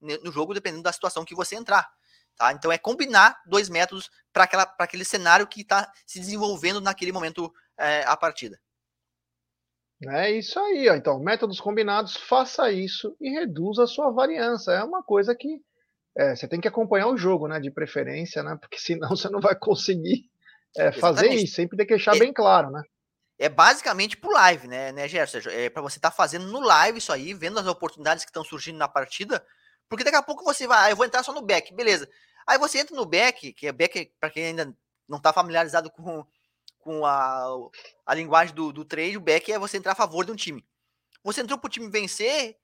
no 0.00 0.30
jogo, 0.30 0.54
dependendo 0.54 0.82
da 0.82 0.92
situação 0.92 1.24
que 1.24 1.34
você 1.34 1.56
entrar. 1.56 1.88
Tá? 2.36 2.52
Então 2.52 2.70
é 2.70 2.78
combinar 2.78 3.36
dois 3.46 3.68
métodos 3.68 4.08
para 4.32 4.44
aquele 4.78 5.04
cenário 5.04 5.46
que 5.46 5.62
está 5.62 5.92
se 6.06 6.20
desenvolvendo 6.20 6.80
naquele 6.80 7.10
momento 7.10 7.52
é, 7.76 8.04
a 8.04 8.16
partida. 8.16 8.58
É 10.06 10.30
isso 10.30 10.58
aí, 10.60 10.88
ó. 10.88 10.94
Então, 10.94 11.18
métodos 11.18 11.60
combinados, 11.60 12.16
faça 12.16 12.70
isso 12.70 13.16
e 13.20 13.30
reduza 13.30 13.82
a 13.82 13.88
sua 13.88 14.12
variância. 14.12 14.70
É 14.70 14.84
uma 14.84 15.02
coisa 15.02 15.34
que 15.34 15.60
é, 16.16 16.36
você 16.36 16.46
tem 16.46 16.60
que 16.60 16.68
acompanhar 16.68 17.08
o 17.08 17.16
jogo, 17.16 17.48
né? 17.48 17.58
De 17.58 17.70
preferência, 17.70 18.42
né? 18.42 18.56
Porque 18.60 18.78
senão 18.78 19.10
você 19.10 19.28
não 19.28 19.40
vai 19.40 19.56
conseguir 19.56 20.30
é, 20.76 20.92
fazer 20.92 21.30
isso. 21.30 21.54
Sempre 21.54 21.76
tem 21.76 21.86
que 21.86 21.94
deixar 21.94 22.16
bem 22.16 22.32
claro, 22.32 22.70
né? 22.70 22.82
É 23.38 23.48
basicamente 23.48 24.16
pro 24.16 24.32
live, 24.32 24.66
né, 24.66 24.90
né, 24.90 25.06
Gerson? 25.06 25.38
É 25.50 25.70
para 25.70 25.80
você 25.80 25.98
estar 25.98 26.10
tá 26.10 26.16
fazendo 26.16 26.48
no 26.48 26.60
live 26.60 26.98
isso 26.98 27.12
aí, 27.12 27.32
vendo 27.32 27.58
as 27.58 27.66
oportunidades 27.66 28.24
que 28.24 28.30
estão 28.30 28.42
surgindo 28.42 28.78
na 28.78 28.88
partida. 28.88 29.44
Porque 29.88 30.04
daqui 30.04 30.16
a 30.16 30.22
pouco 30.22 30.44
você 30.44 30.66
vai, 30.66 30.86
ah, 30.86 30.90
eu 30.90 30.96
vou 30.96 31.06
entrar 31.06 31.22
só 31.22 31.32
no 31.32 31.40
back, 31.40 31.72
beleza. 31.72 32.08
Aí 32.46 32.58
você 32.58 32.78
entra 32.78 32.96
no 32.96 33.06
back, 33.06 33.52
que 33.52 33.66
é 33.66 33.72
back, 33.72 34.12
para 34.18 34.30
quem 34.30 34.46
ainda 34.46 34.76
não 35.08 35.18
está 35.18 35.32
familiarizado 35.32 35.90
com, 35.90 36.26
com 36.78 37.06
a, 37.06 37.46
a 38.04 38.14
linguagem 38.14 38.54
do, 38.54 38.72
do 38.72 38.84
trade, 38.84 39.16
o 39.16 39.20
back 39.20 39.52
é 39.52 39.58
você 39.58 39.76
entrar 39.76 39.92
a 39.92 39.96
favor 39.96 40.24
de 40.24 40.32
um 40.32 40.36
time. 40.36 40.66
Você 41.22 41.40
entrou 41.40 41.58
pro 41.58 41.70
time 41.70 41.88
vencer, 41.88 42.56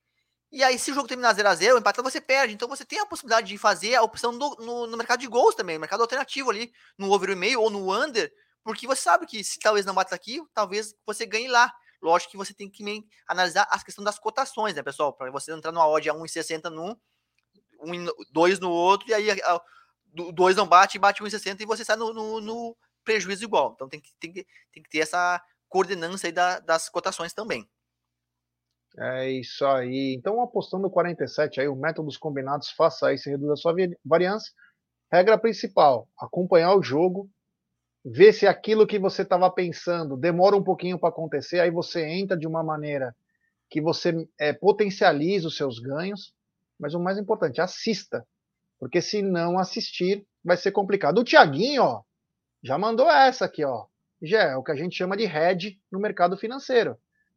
e 0.51 0.63
aí 0.63 0.79
se 0.79 0.91
o 0.91 0.95
jogo 0.95 1.09
terminar 1.09 1.35
0x0, 1.35 1.79
empatado, 1.79 2.09
você 2.09 2.21
perde. 2.21 2.55
Então 2.55 2.69
você 2.69 2.85
tem 2.85 2.99
a 2.99 3.07
possibilidade 3.07 3.49
de 3.49 3.59
fazer 3.59 3.95
a 3.95 4.03
opção 4.03 4.33
no, 4.33 4.57
no, 4.57 4.87
no 4.87 4.97
mercado 4.97 5.21
de 5.21 5.27
gols 5.27 5.55
também, 5.55 5.79
mercado 5.79 6.03
alternativo 6.03 6.51
ali, 6.51 6.73
no 6.97 7.11
over 7.11 7.31
e 7.31 7.35
meio 7.35 7.61
ou 7.61 7.71
no 7.71 7.93
under, 7.93 8.33
porque 8.65 8.87
você 8.87 9.03
sabe 9.03 9.27
que 9.27 9.45
se 9.45 9.59
talvez 9.61 9.85
não 9.85 9.95
bata 9.95 10.15
aqui, 10.15 10.43
talvez 10.55 10.95
você 11.07 11.27
ganhe 11.27 11.49
lá. 11.49 11.73
Lógico 12.03 12.33
que 12.33 12.37
você 12.37 12.53
tem 12.53 12.69
que 12.69 12.83
analisar 13.29 13.63
a 13.71 13.83
questão 13.83 14.03
das 14.03 14.19
cotações, 14.19 14.75
né, 14.75 14.83
pessoal? 14.83 15.13
Para 15.13 15.31
você 15.31 15.53
entrar 15.53 15.71
numa 15.71 15.87
odd 15.87 16.09
a 16.09 16.15
1,60 16.15 16.71
num, 16.71 16.97
2 18.33 18.61
no 18.61 18.71
outro, 18.71 19.09
e 19.09 19.15
aí 19.15 19.29
o 20.17 20.33
2 20.33 20.57
não 20.57 20.67
bate, 20.67 20.99
bate 20.99 21.23
1,60 21.23 21.61
e 21.61 21.67
você 21.67 21.85
sai 21.85 21.97
no, 21.97 22.13
no, 22.13 22.41
no, 22.41 22.77
prejuízo 23.05 23.45
igual. 23.45 23.73
Então 23.75 23.89
tem 23.89 24.01
que, 24.01 24.11
tem 24.19 24.33
que, 24.33 24.47
tem 24.73 24.83
que 24.83 24.89
ter 24.89 25.01
essa 25.01 25.43
coordenância 25.69 26.29
aí 26.29 26.33
da, 26.33 26.59
das 26.61 26.89
cotações 26.89 27.33
também. 27.33 27.69
É 28.99 29.29
isso 29.29 29.67
aí. 29.67 30.15
Então, 30.17 30.41
apostando 30.41 30.89
47 30.89 31.61
aí, 31.61 31.69
o 31.69 31.75
métodos 31.75 32.17
combinados, 32.17 32.71
faça 32.71 33.13
isso 33.13 33.29
e 33.29 33.33
reduz 33.33 33.51
a 33.51 33.57
sua 33.57 33.75
variância. 34.05 34.53
Regra 35.13 35.37
principal: 35.37 36.09
acompanhar 36.19 36.77
o 36.77 36.83
jogo, 36.83 37.29
ver 38.05 38.33
se 38.33 38.47
aquilo 38.47 38.87
que 38.87 38.99
você 38.99 39.23
estava 39.23 39.51
pensando 39.51 40.17
demora 40.17 40.57
um 40.57 40.63
pouquinho 40.63 40.99
para 40.99 41.09
acontecer, 41.09 41.61
aí 41.61 41.71
você 41.71 42.05
entra 42.05 42.37
de 42.37 42.47
uma 42.47 42.63
maneira 42.63 43.15
que 43.71 43.81
você 43.81 44.29
é, 44.39 44.53
potencializa 44.53 45.49
os 45.49 45.57
seus 45.57 45.79
ganhos. 45.79 46.35
Mas 46.79 46.93
o 46.93 47.01
mais 47.01 47.19
importante, 47.19 47.61
assista. 47.61 48.27
Porque 48.79 49.01
se 49.01 49.23
não 49.23 49.59
assistir, 49.59 50.27
vai 50.45 50.57
ser 50.57 50.73
complicado. 50.73 51.19
O 51.19 51.25
Tiaguinho, 51.25 51.83
ó, 51.83 52.03
já 52.63 52.77
mandou 52.77 53.11
essa 53.11 53.47
aqui, 53.47 53.65
ó. 53.65 53.87
Já 54.23 54.43
é 54.43 54.57
o 54.57 54.63
que 54.63 54.73
a 54.73 54.77
gente 54.77 54.97
chama 54.97 55.17
de 55.17 55.25
hedge 55.25 55.81
no 55.91 55.99
mercado 55.99 56.37
financeiro, 56.37 56.97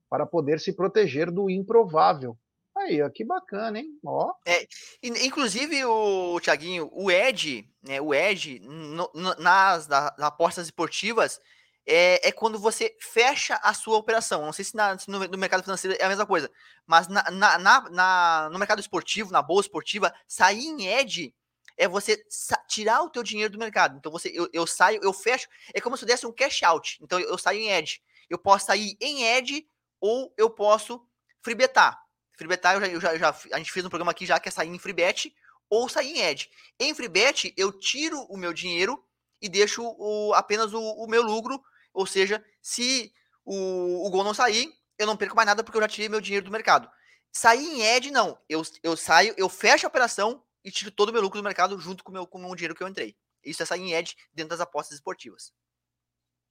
para 0.09 0.25
poder 0.25 0.59
se 0.59 0.73
proteger 0.73 1.31
do 1.31 1.49
improvável. 1.49 2.37
Aí, 2.87 3.01
ó, 3.01 3.09
que 3.09 3.25
bacana, 3.25 3.79
hein? 3.79 3.99
Ó. 4.05 4.33
É, 4.45 4.65
inclusive, 5.03 5.83
o 5.83 6.39
Tiaguinho, 6.39 6.89
o 6.93 7.11
Ed, 7.11 7.69
né, 7.83 7.99
o 7.99 8.13
Ed, 8.13 8.61
no, 8.61 9.11
nas, 9.37 9.87
nas 9.87 10.13
apostas 10.19 10.67
esportivas, 10.67 11.41
é, 11.85 12.29
é, 12.29 12.31
quando 12.31 12.57
você 12.57 12.95
fecha 12.99 13.59
a 13.61 13.73
sua 13.73 13.97
operação. 13.97 14.45
Não 14.45 14.53
sei 14.53 14.63
se, 14.63 14.75
na, 14.75 14.97
se 14.97 15.09
no, 15.09 15.19
no, 15.19 15.37
mercado 15.37 15.63
financeiro 15.63 15.97
é 15.99 16.05
a 16.05 16.09
mesma 16.09 16.25
coisa, 16.25 16.49
mas 16.85 17.09
na, 17.09 17.29
na, 17.29 17.89
na, 17.89 18.49
no 18.49 18.57
mercado 18.57 18.79
esportivo, 18.79 19.31
na 19.31 19.41
bolsa 19.41 19.67
esportiva, 19.67 20.13
sair 20.25 20.65
em 20.65 20.87
Ed 20.87 21.33
é 21.77 21.87
você 21.87 22.25
tirar 22.67 23.03
o 23.03 23.09
teu 23.09 23.21
dinheiro 23.21 23.51
do 23.51 23.59
mercado. 23.59 23.97
Então 23.97 24.11
você, 24.11 24.31
eu, 24.33 24.49
eu 24.51 24.65
saio, 24.65 24.99
eu 25.03 25.11
fecho, 25.11 25.47
é 25.73 25.81
como 25.81 25.95
se 25.95 26.05
eu 26.05 26.07
desse 26.07 26.25
um 26.25 26.31
cash 26.31 26.63
out. 26.63 26.97
Então 27.01 27.19
eu, 27.19 27.29
eu 27.29 27.37
saio 27.37 27.59
em 27.59 27.69
edge. 27.69 28.01
Eu 28.29 28.37
posso 28.37 28.65
sair 28.65 28.97
em 28.99 29.23
edge 29.23 29.67
ou 29.99 30.33
eu 30.37 30.49
posso 30.49 31.05
freebetar. 31.41 32.06
Freebetar, 32.37 32.79
já, 32.79 32.87
eu 32.87 33.01
já, 33.01 33.13
eu 33.13 33.19
já, 33.19 33.35
a 33.51 33.57
gente 33.57 33.71
fez 33.71 33.85
um 33.85 33.89
programa 33.89 34.11
aqui 34.11 34.25
já 34.25 34.39
que 34.39 34.47
é 34.47 34.51
sair 34.51 34.69
em 34.69 34.79
freebet 34.79 35.33
ou 35.69 35.89
sair 35.89 36.17
em 36.17 36.21
edge. 36.21 36.49
Em 36.79 36.93
freebet, 36.93 37.53
eu 37.57 37.71
tiro 37.71 38.21
o 38.29 38.37
meu 38.37 38.53
dinheiro 38.53 39.03
e 39.41 39.49
deixo 39.49 39.83
o, 39.83 40.33
apenas 40.33 40.73
o, 40.73 40.79
o 40.79 41.07
meu 41.07 41.21
lucro. 41.21 41.61
Ou 41.93 42.05
seja, 42.05 42.43
se 42.61 43.11
o, 43.43 44.07
o 44.07 44.09
gol 44.09 44.23
não 44.23 44.33
sair, 44.33 44.71
eu 44.97 45.07
não 45.07 45.17
perco 45.17 45.35
mais 45.35 45.47
nada 45.47 45.63
porque 45.63 45.77
eu 45.77 45.81
já 45.81 45.87
tirei 45.87 46.07
meu 46.07 46.21
dinheiro 46.21 46.45
do 46.45 46.51
mercado. 46.51 46.89
Sair 47.31 47.65
em 47.65 47.81
edge, 47.81 48.11
não. 48.11 48.39
Eu, 48.47 48.61
eu 48.83 48.95
saio, 48.95 49.33
eu 49.37 49.49
fecho 49.49 49.85
a 49.85 49.89
operação, 49.89 50.43
e 50.67 50.71
tiro 50.71 50.91
todo 50.91 51.09
o 51.09 51.13
meu 51.13 51.21
lucro 51.21 51.39
do 51.39 51.45
mercado 51.45 51.79
junto 51.79 52.03
com 52.03 52.11
o, 52.11 52.13
meu, 52.13 52.27
com 52.27 52.43
o 52.45 52.55
dinheiro 52.55 52.75
que 52.75 52.83
eu 52.83 52.87
entrei. 52.89 53.15
Isso 53.41 53.63
é 53.63 53.65
sair 53.65 53.81
em 53.81 53.93
edge 53.93 54.17
dentro 54.33 54.49
das 54.49 54.59
apostas 54.59 54.95
esportivas. 54.95 55.53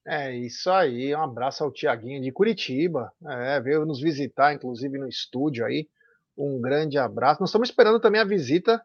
É 0.09 0.33
isso 0.33 0.71
aí, 0.71 1.13
um 1.13 1.21
abraço 1.21 1.65
ao 1.65 1.71
Tiaguinho 1.71 2.21
de 2.21 2.31
Curitiba, 2.31 3.11
é, 3.25 3.59
veio 3.59 3.85
nos 3.85 3.99
visitar, 3.99 4.53
inclusive 4.53 4.97
no 4.97 5.05
estúdio 5.05 5.65
aí. 5.65 5.89
Um 6.37 6.61
grande 6.61 6.97
abraço. 6.97 7.41
Nós 7.41 7.49
estamos 7.49 7.67
esperando 7.67 7.99
também 7.99 8.21
a 8.21 8.25
visita 8.25 8.77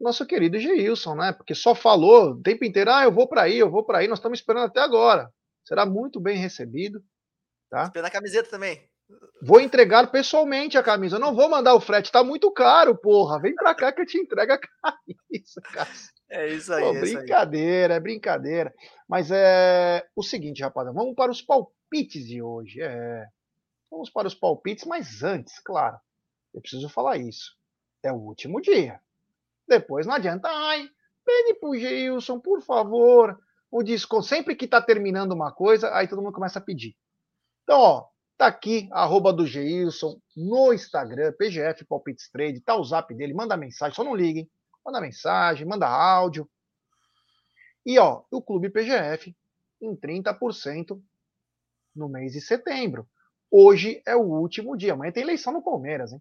do 0.00 0.04
nosso 0.04 0.24
querido 0.24 0.58
Geilson, 0.58 1.16
né? 1.16 1.32
Porque 1.32 1.54
só 1.54 1.74
falou 1.74 2.30
o 2.30 2.42
tempo 2.42 2.64
inteiro, 2.64 2.90
ah, 2.90 3.04
eu 3.04 3.12
vou 3.12 3.28
para 3.28 3.42
aí, 3.42 3.58
eu 3.58 3.70
vou 3.70 3.84
para 3.84 3.98
aí. 3.98 4.08
Nós 4.08 4.18
estamos 4.18 4.38
esperando 4.38 4.64
até 4.64 4.80
agora. 4.80 5.30
Será 5.66 5.84
muito 5.84 6.18
bem 6.18 6.38
recebido, 6.38 7.04
tá? 7.68 7.84
Esperando 7.84 8.06
a 8.06 8.10
camiseta 8.10 8.48
também. 8.48 8.88
Vou 9.42 9.60
entregar 9.60 10.10
pessoalmente 10.10 10.78
a 10.78 10.82
camisa. 10.82 11.16
Eu 11.16 11.20
não 11.20 11.34
vou 11.34 11.48
mandar 11.48 11.74
o 11.74 11.80
frete, 11.80 12.10
tá 12.10 12.24
muito 12.24 12.50
caro, 12.50 12.96
porra. 12.96 13.40
Vem 13.40 13.54
pra 13.54 13.74
cá 13.74 13.92
que 13.92 14.00
eu 14.00 14.06
te 14.06 14.18
entrego 14.18 14.52
a 14.52 14.58
camisa, 14.58 15.60
cara. 15.72 15.90
É 16.30 16.48
isso 16.48 16.72
aí. 16.72 16.82
Pô, 16.82 16.94
é 16.96 17.00
brincadeira, 17.00 17.94
aí. 17.94 17.98
é 17.98 18.00
brincadeira. 18.00 18.74
Mas 19.08 19.30
é 19.30 20.06
o 20.16 20.22
seguinte, 20.22 20.62
rapaziada, 20.62 20.96
vamos 20.96 21.14
para 21.14 21.30
os 21.30 21.42
palpites 21.42 22.26
de 22.26 22.42
hoje. 22.42 22.80
É... 22.80 23.26
Vamos 23.90 24.10
para 24.10 24.26
os 24.26 24.34
palpites, 24.34 24.84
mas 24.86 25.22
antes, 25.22 25.60
claro, 25.60 25.98
eu 26.52 26.60
preciso 26.60 26.88
falar 26.88 27.18
isso. 27.18 27.56
É 28.02 28.10
o 28.10 28.16
último 28.16 28.60
dia. 28.60 29.00
Depois 29.68 30.06
não 30.06 30.14
adianta. 30.14 30.48
Ai, 30.48 30.88
pede 31.24 31.54
pro 31.54 31.76
Gilson, 31.76 32.40
por 32.40 32.62
favor. 32.62 33.38
O 33.70 33.82
disco, 33.82 34.22
sempre 34.22 34.54
que 34.54 34.66
tá 34.66 34.80
terminando 34.80 35.32
uma 35.32 35.52
coisa, 35.52 35.94
aí 35.94 36.08
todo 36.08 36.22
mundo 36.22 36.34
começa 36.34 36.58
a 36.58 36.62
pedir. 36.62 36.96
Então, 37.62 37.80
ó, 37.80 38.06
Tá 38.36 38.46
aqui, 38.48 38.88
arroba 38.92 39.32
do 39.32 39.46
Geilson, 39.46 40.20
no 40.36 40.72
Instagram, 40.72 41.32
PGF 41.38 41.84
Palpites 41.84 42.28
Trade, 42.30 42.60
tá 42.60 42.76
o 42.76 42.84
zap 42.84 43.14
dele, 43.14 43.32
manda 43.32 43.56
mensagem, 43.56 43.94
só 43.94 44.02
não 44.02 44.14
liguem, 44.14 44.50
manda 44.84 45.00
mensagem, 45.00 45.66
manda 45.66 45.88
áudio. 45.88 46.48
E 47.86 47.98
ó, 47.98 48.24
o 48.30 48.42
Clube 48.42 48.70
PGF 48.70 49.34
em 49.80 49.94
30% 49.94 51.00
no 51.94 52.08
mês 52.08 52.32
de 52.32 52.40
setembro. 52.40 53.08
Hoje 53.50 54.02
é 54.06 54.16
o 54.16 54.22
último 54.22 54.76
dia, 54.76 54.94
amanhã 54.94 55.12
tem 55.12 55.22
eleição 55.22 55.52
no 55.52 55.62
Palmeiras, 55.62 56.12
hein? 56.12 56.20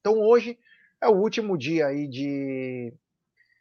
Então 0.00 0.20
hoje 0.20 0.58
É 1.02 1.08
o 1.08 1.16
último 1.16 1.56
dia 1.56 1.86
aí 1.86 2.06
de 2.06 2.92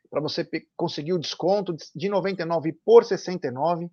para 0.09 0.21
você 0.21 0.47
conseguir 0.75 1.13
o 1.13 1.19
desconto 1.19 1.75
de 1.95 2.09
99 2.09 2.73
por 2.85 3.05
69. 3.05 3.89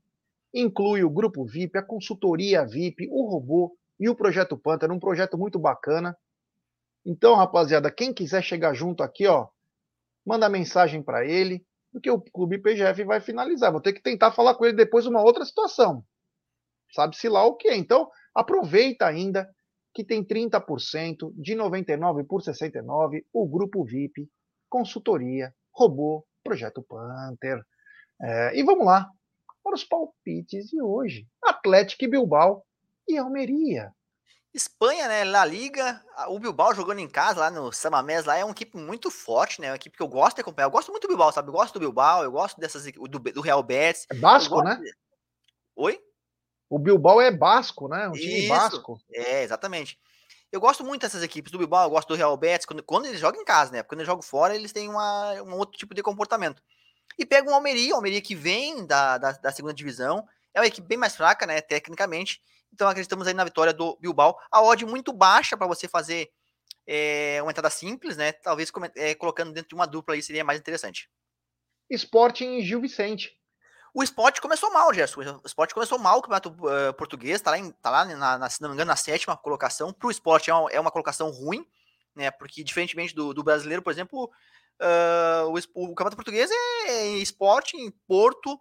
Inclui 0.58 1.04
o 1.04 1.10
grupo 1.10 1.44
VIP, 1.44 1.76
a 1.76 1.82
consultoria 1.82 2.64
VIP, 2.64 3.06
o 3.10 3.28
robô 3.28 3.76
e 4.00 4.08
o 4.08 4.14
projeto 4.14 4.56
Panther, 4.56 4.90
um 4.90 4.98
projeto 4.98 5.36
muito 5.36 5.58
bacana. 5.58 6.16
Então, 7.04 7.34
rapaziada, 7.34 7.90
quem 7.90 8.10
quiser 8.10 8.42
chegar 8.42 8.72
junto 8.72 9.02
aqui, 9.02 9.26
ó, 9.26 9.48
manda 10.24 10.48
mensagem 10.48 11.02
para 11.02 11.26
ele, 11.26 11.62
porque 11.92 12.10
o 12.10 12.18
Clube 12.18 12.56
PGF 12.56 13.04
vai 13.04 13.20
finalizar. 13.20 13.70
Vou 13.70 13.82
ter 13.82 13.92
que 13.92 14.02
tentar 14.02 14.32
falar 14.32 14.54
com 14.54 14.64
ele 14.64 14.74
depois 14.74 15.06
uma 15.06 15.22
outra 15.22 15.44
situação. 15.44 16.02
Sabe-se 16.90 17.28
lá 17.28 17.44
o 17.44 17.54
que. 17.54 17.70
Então, 17.74 18.10
aproveita 18.34 19.06
ainda 19.06 19.46
que 19.92 20.02
tem 20.02 20.24
30% 20.24 21.34
de 21.34 21.54
99 21.54 22.24
por 22.24 22.40
69, 22.40 23.26
o 23.30 23.46
grupo 23.46 23.84
VIP, 23.84 24.26
consultoria, 24.70 25.54
robô, 25.70 26.26
projeto 26.42 26.82
Panther. 26.82 27.62
É, 28.22 28.58
e 28.58 28.62
vamos 28.62 28.86
lá 28.86 29.10
os 29.76 29.84
palpites 29.84 30.66
de 30.66 30.82
hoje. 30.82 31.26
Atlético 31.42 32.10
Bilbao 32.10 32.64
e 33.06 33.16
Almeria. 33.16 33.92
Espanha, 34.52 35.06
né? 35.06 35.22
La 35.22 35.44
Liga, 35.44 36.02
o 36.28 36.40
Bilbao 36.40 36.74
jogando 36.74 36.98
em 36.98 37.08
casa 37.08 37.40
lá 37.40 37.50
no 37.50 37.70
Samamés 37.70 38.24
lá 38.24 38.38
é 38.38 38.44
uma 38.44 38.52
equipe 38.52 38.76
muito 38.76 39.10
forte, 39.10 39.60
né? 39.60 39.68
Uma 39.70 39.76
equipe 39.76 39.96
que 39.96 40.02
eu 40.02 40.08
gosto 40.08 40.36
de 40.36 40.40
acompanhar. 40.40 40.66
Eu 40.66 40.70
gosto 40.70 40.90
muito 40.90 41.02
do 41.02 41.08
Bilbao, 41.08 41.30
sabe? 41.30 41.48
Eu 41.48 41.52
gosto 41.52 41.74
do 41.74 41.80
Bilbao, 41.80 42.24
eu 42.24 42.32
gosto 42.32 42.58
dessas 42.58 42.84
do, 42.84 43.18
do 43.18 43.40
Real 43.42 43.62
Betis. 43.62 44.06
É 44.10 44.14
basco, 44.14 44.62
né? 44.62 44.76
De... 44.76 44.94
Oi? 45.76 46.00
O 46.70 46.78
Bilbao 46.78 47.20
é 47.20 47.30
basco, 47.30 47.86
né? 47.86 48.08
Um 48.08 48.12
time 48.12 48.38
Isso, 48.40 48.48
basco. 48.48 48.98
É, 49.12 49.42
exatamente. 49.42 49.98
Eu 50.50 50.60
gosto 50.60 50.82
muito 50.82 51.02
dessas 51.02 51.22
equipes 51.22 51.52
do 51.52 51.58
Bilbao, 51.58 51.84
eu 51.84 51.90
gosto 51.90 52.08
do 52.08 52.14
Real 52.14 52.36
Betis, 52.36 52.64
quando, 52.64 52.82
quando 52.82 53.06
eles 53.06 53.20
jogam 53.20 53.42
em 53.42 53.44
casa, 53.44 53.72
né? 53.72 53.82
Quando 53.82 54.00
eles 54.00 54.06
jogam 54.06 54.22
fora, 54.22 54.54
eles 54.54 54.72
têm 54.72 54.88
uma, 54.88 55.34
um 55.42 55.54
outro 55.54 55.76
tipo 55.76 55.94
de 55.94 56.02
comportamento. 56.02 56.62
E 57.18 57.24
pega 57.24 57.50
o 57.50 57.54
Almeria, 57.54 57.92
o 57.92 57.96
Almeria 57.96 58.20
que 58.20 58.34
vem 58.34 58.86
da, 58.86 59.18
da, 59.18 59.32
da, 59.32 59.52
segunda 59.52 59.72
divisão, 59.72 60.26
é 60.52 60.60
uma 60.60 60.66
equipe 60.66 60.86
bem 60.86 60.98
mais 60.98 61.16
fraca, 61.16 61.46
né, 61.46 61.60
tecnicamente. 61.60 62.40
Então 62.72 62.88
acreditamos 62.88 63.26
aí 63.26 63.34
na 63.34 63.44
vitória 63.44 63.72
do 63.72 63.96
Bilbao. 64.00 64.38
A 64.50 64.62
odd 64.62 64.84
muito 64.84 65.12
baixa 65.12 65.56
para 65.56 65.66
você 65.66 65.88
fazer 65.88 66.30
é, 66.86 67.38
uma 67.42 67.50
entrada 67.50 67.70
simples, 67.70 68.16
né? 68.16 68.32
Talvez 68.32 68.70
é, 68.96 69.14
colocando 69.14 69.52
dentro 69.52 69.70
de 69.70 69.74
uma 69.74 69.86
dupla 69.86 70.14
aí 70.14 70.22
seria 70.22 70.44
mais 70.44 70.58
interessante. 70.58 71.08
Sporting 71.90 72.60
Gil 72.62 72.80
Vicente. 72.80 73.36
O 73.94 74.02
esporte 74.02 74.42
começou 74.42 74.70
mal, 74.70 74.92
Gerson. 74.92 75.22
O 75.42 75.46
esporte 75.46 75.72
começou 75.72 75.98
mal 75.98 76.18
o 76.18 76.22
campeonato 76.22 76.50
uh, 76.50 76.92
português, 76.98 77.40
tá 77.40 77.52
lá, 77.52 77.58
em, 77.58 77.70
tá 77.70 77.88
lá 77.88 78.04
na, 78.04 78.36
na, 78.36 78.50
se 78.50 78.60
não 78.60 78.68
me 78.68 78.74
engano, 78.74 78.90
na 78.90 78.96
sétima 78.96 79.34
colocação. 79.38 79.90
Para 79.90 80.08
o 80.08 80.10
esporte 80.10 80.50
é 80.50 80.54
uma, 80.54 80.70
é 80.70 80.78
uma 80.78 80.90
colocação 80.90 81.30
ruim, 81.30 81.66
né? 82.16 82.30
Porque, 82.30 82.64
diferentemente 82.64 83.14
do, 83.14 83.34
do 83.34 83.44
brasileiro, 83.44 83.82
por 83.82 83.92
exemplo, 83.92 84.30
uh, 84.80 85.48
o, 85.48 85.84
o, 85.84 85.88
campeonato 85.88 86.16
português 86.16 86.50
é 86.50 87.08
esporte 87.18 87.76
em 87.76 87.90
Porto, 88.08 88.58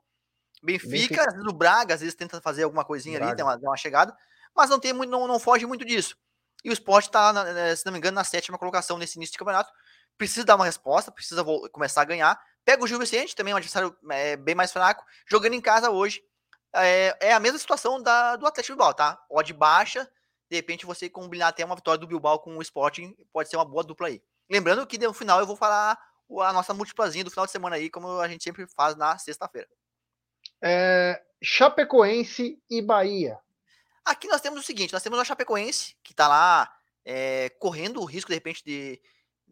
Benfica, 0.61 1.25
Benfica. 1.25 1.49
o 1.49 1.53
Braga, 1.53 1.93
às 1.93 2.01
vezes 2.01 2.15
tenta 2.15 2.41
fazer 2.41 2.63
alguma 2.63 2.83
coisinha 2.83 3.17
Braga. 3.17 3.31
ali, 3.31 3.37
tem 3.37 3.45
uma, 3.45 3.55
uma, 3.55 3.77
chegada, 3.77 4.15
mas 4.55 4.69
não 4.69 4.79
tem 4.79 4.93
muito, 4.93 5.09
não, 5.09 5.27
não 5.27 5.39
foge 5.39 5.65
muito 5.65 5.85
disso. 5.85 6.17
E 6.63 6.69
o 6.69 6.73
esporte 6.73 7.05
está, 7.05 7.31
se 7.75 7.85
não 7.85 7.93
me 7.93 7.99
engano, 7.99 8.15
na 8.15 8.23
sétima 8.23 8.57
colocação 8.57 8.97
nesse 8.97 9.17
início 9.17 9.33
de 9.33 9.37
campeonato. 9.37 9.71
Precisa 10.17 10.45
dar 10.45 10.55
uma 10.55 10.65
resposta, 10.65 11.11
precisa 11.11 11.43
começar 11.71 12.01
a 12.01 12.05
ganhar. 12.05 12.41
Pega 12.63 12.83
o 12.83 12.87
Gil 12.87 12.97
Vicente, 12.97 13.35
também 13.35 13.53
um 13.53 13.57
adversário 13.57 13.95
é, 14.09 14.35
bem 14.35 14.55
mais 14.55 14.71
fraco, 14.71 15.05
jogando 15.29 15.53
em 15.53 15.61
casa 15.61 15.91
hoje. 15.91 16.23
É, 16.73 17.15
é 17.27 17.33
a 17.33 17.39
mesma 17.39 17.59
situação 17.59 18.01
da, 18.01 18.35
do 18.35 18.47
Atlético 18.47 18.75
Bilbao, 18.75 18.93
tá? 18.95 19.21
Odd 19.29 19.53
baixa, 19.53 20.09
de 20.49 20.55
repente 20.55 20.85
você 20.85 21.09
combinar 21.09 21.49
até 21.49 21.65
uma 21.65 21.75
vitória 21.75 21.99
do 21.99 22.07
Bilbao 22.07 22.39
com 22.39 22.57
o 22.57 22.61
Sporting, 22.61 23.15
pode 23.31 23.49
ser 23.49 23.57
uma 23.57 23.65
boa 23.65 23.83
dupla 23.83 24.07
aí. 24.07 24.21
Lembrando 24.49 24.85
que 24.85 24.97
no 24.97 25.13
final 25.13 25.39
eu 25.39 25.47
vou 25.47 25.55
falar 25.55 25.97
a 26.41 26.53
nossa 26.53 26.73
múltiplazinha 26.73 27.23
do 27.23 27.29
final 27.31 27.45
de 27.45 27.51
semana 27.51 27.75
aí, 27.75 27.89
como 27.89 28.19
a 28.19 28.27
gente 28.27 28.43
sempre 28.43 28.65
faz 28.67 28.95
na 28.95 29.17
sexta-feira. 29.17 29.67
É, 30.61 31.21
Chapecoense 31.41 32.59
e 32.69 32.81
Bahia. 32.81 33.39
Aqui 34.03 34.27
nós 34.27 34.41
temos 34.41 34.59
o 34.59 34.63
seguinte: 34.63 34.93
nós 34.93 35.03
temos 35.03 35.19
a 35.19 35.23
Chapecoense, 35.23 35.95
que 36.03 36.13
está 36.13 36.27
lá 36.27 36.71
é, 37.03 37.49
correndo 37.59 38.01
o 38.01 38.05
risco, 38.05 38.29
de 38.29 38.35
repente, 38.35 38.63
de, 38.63 39.01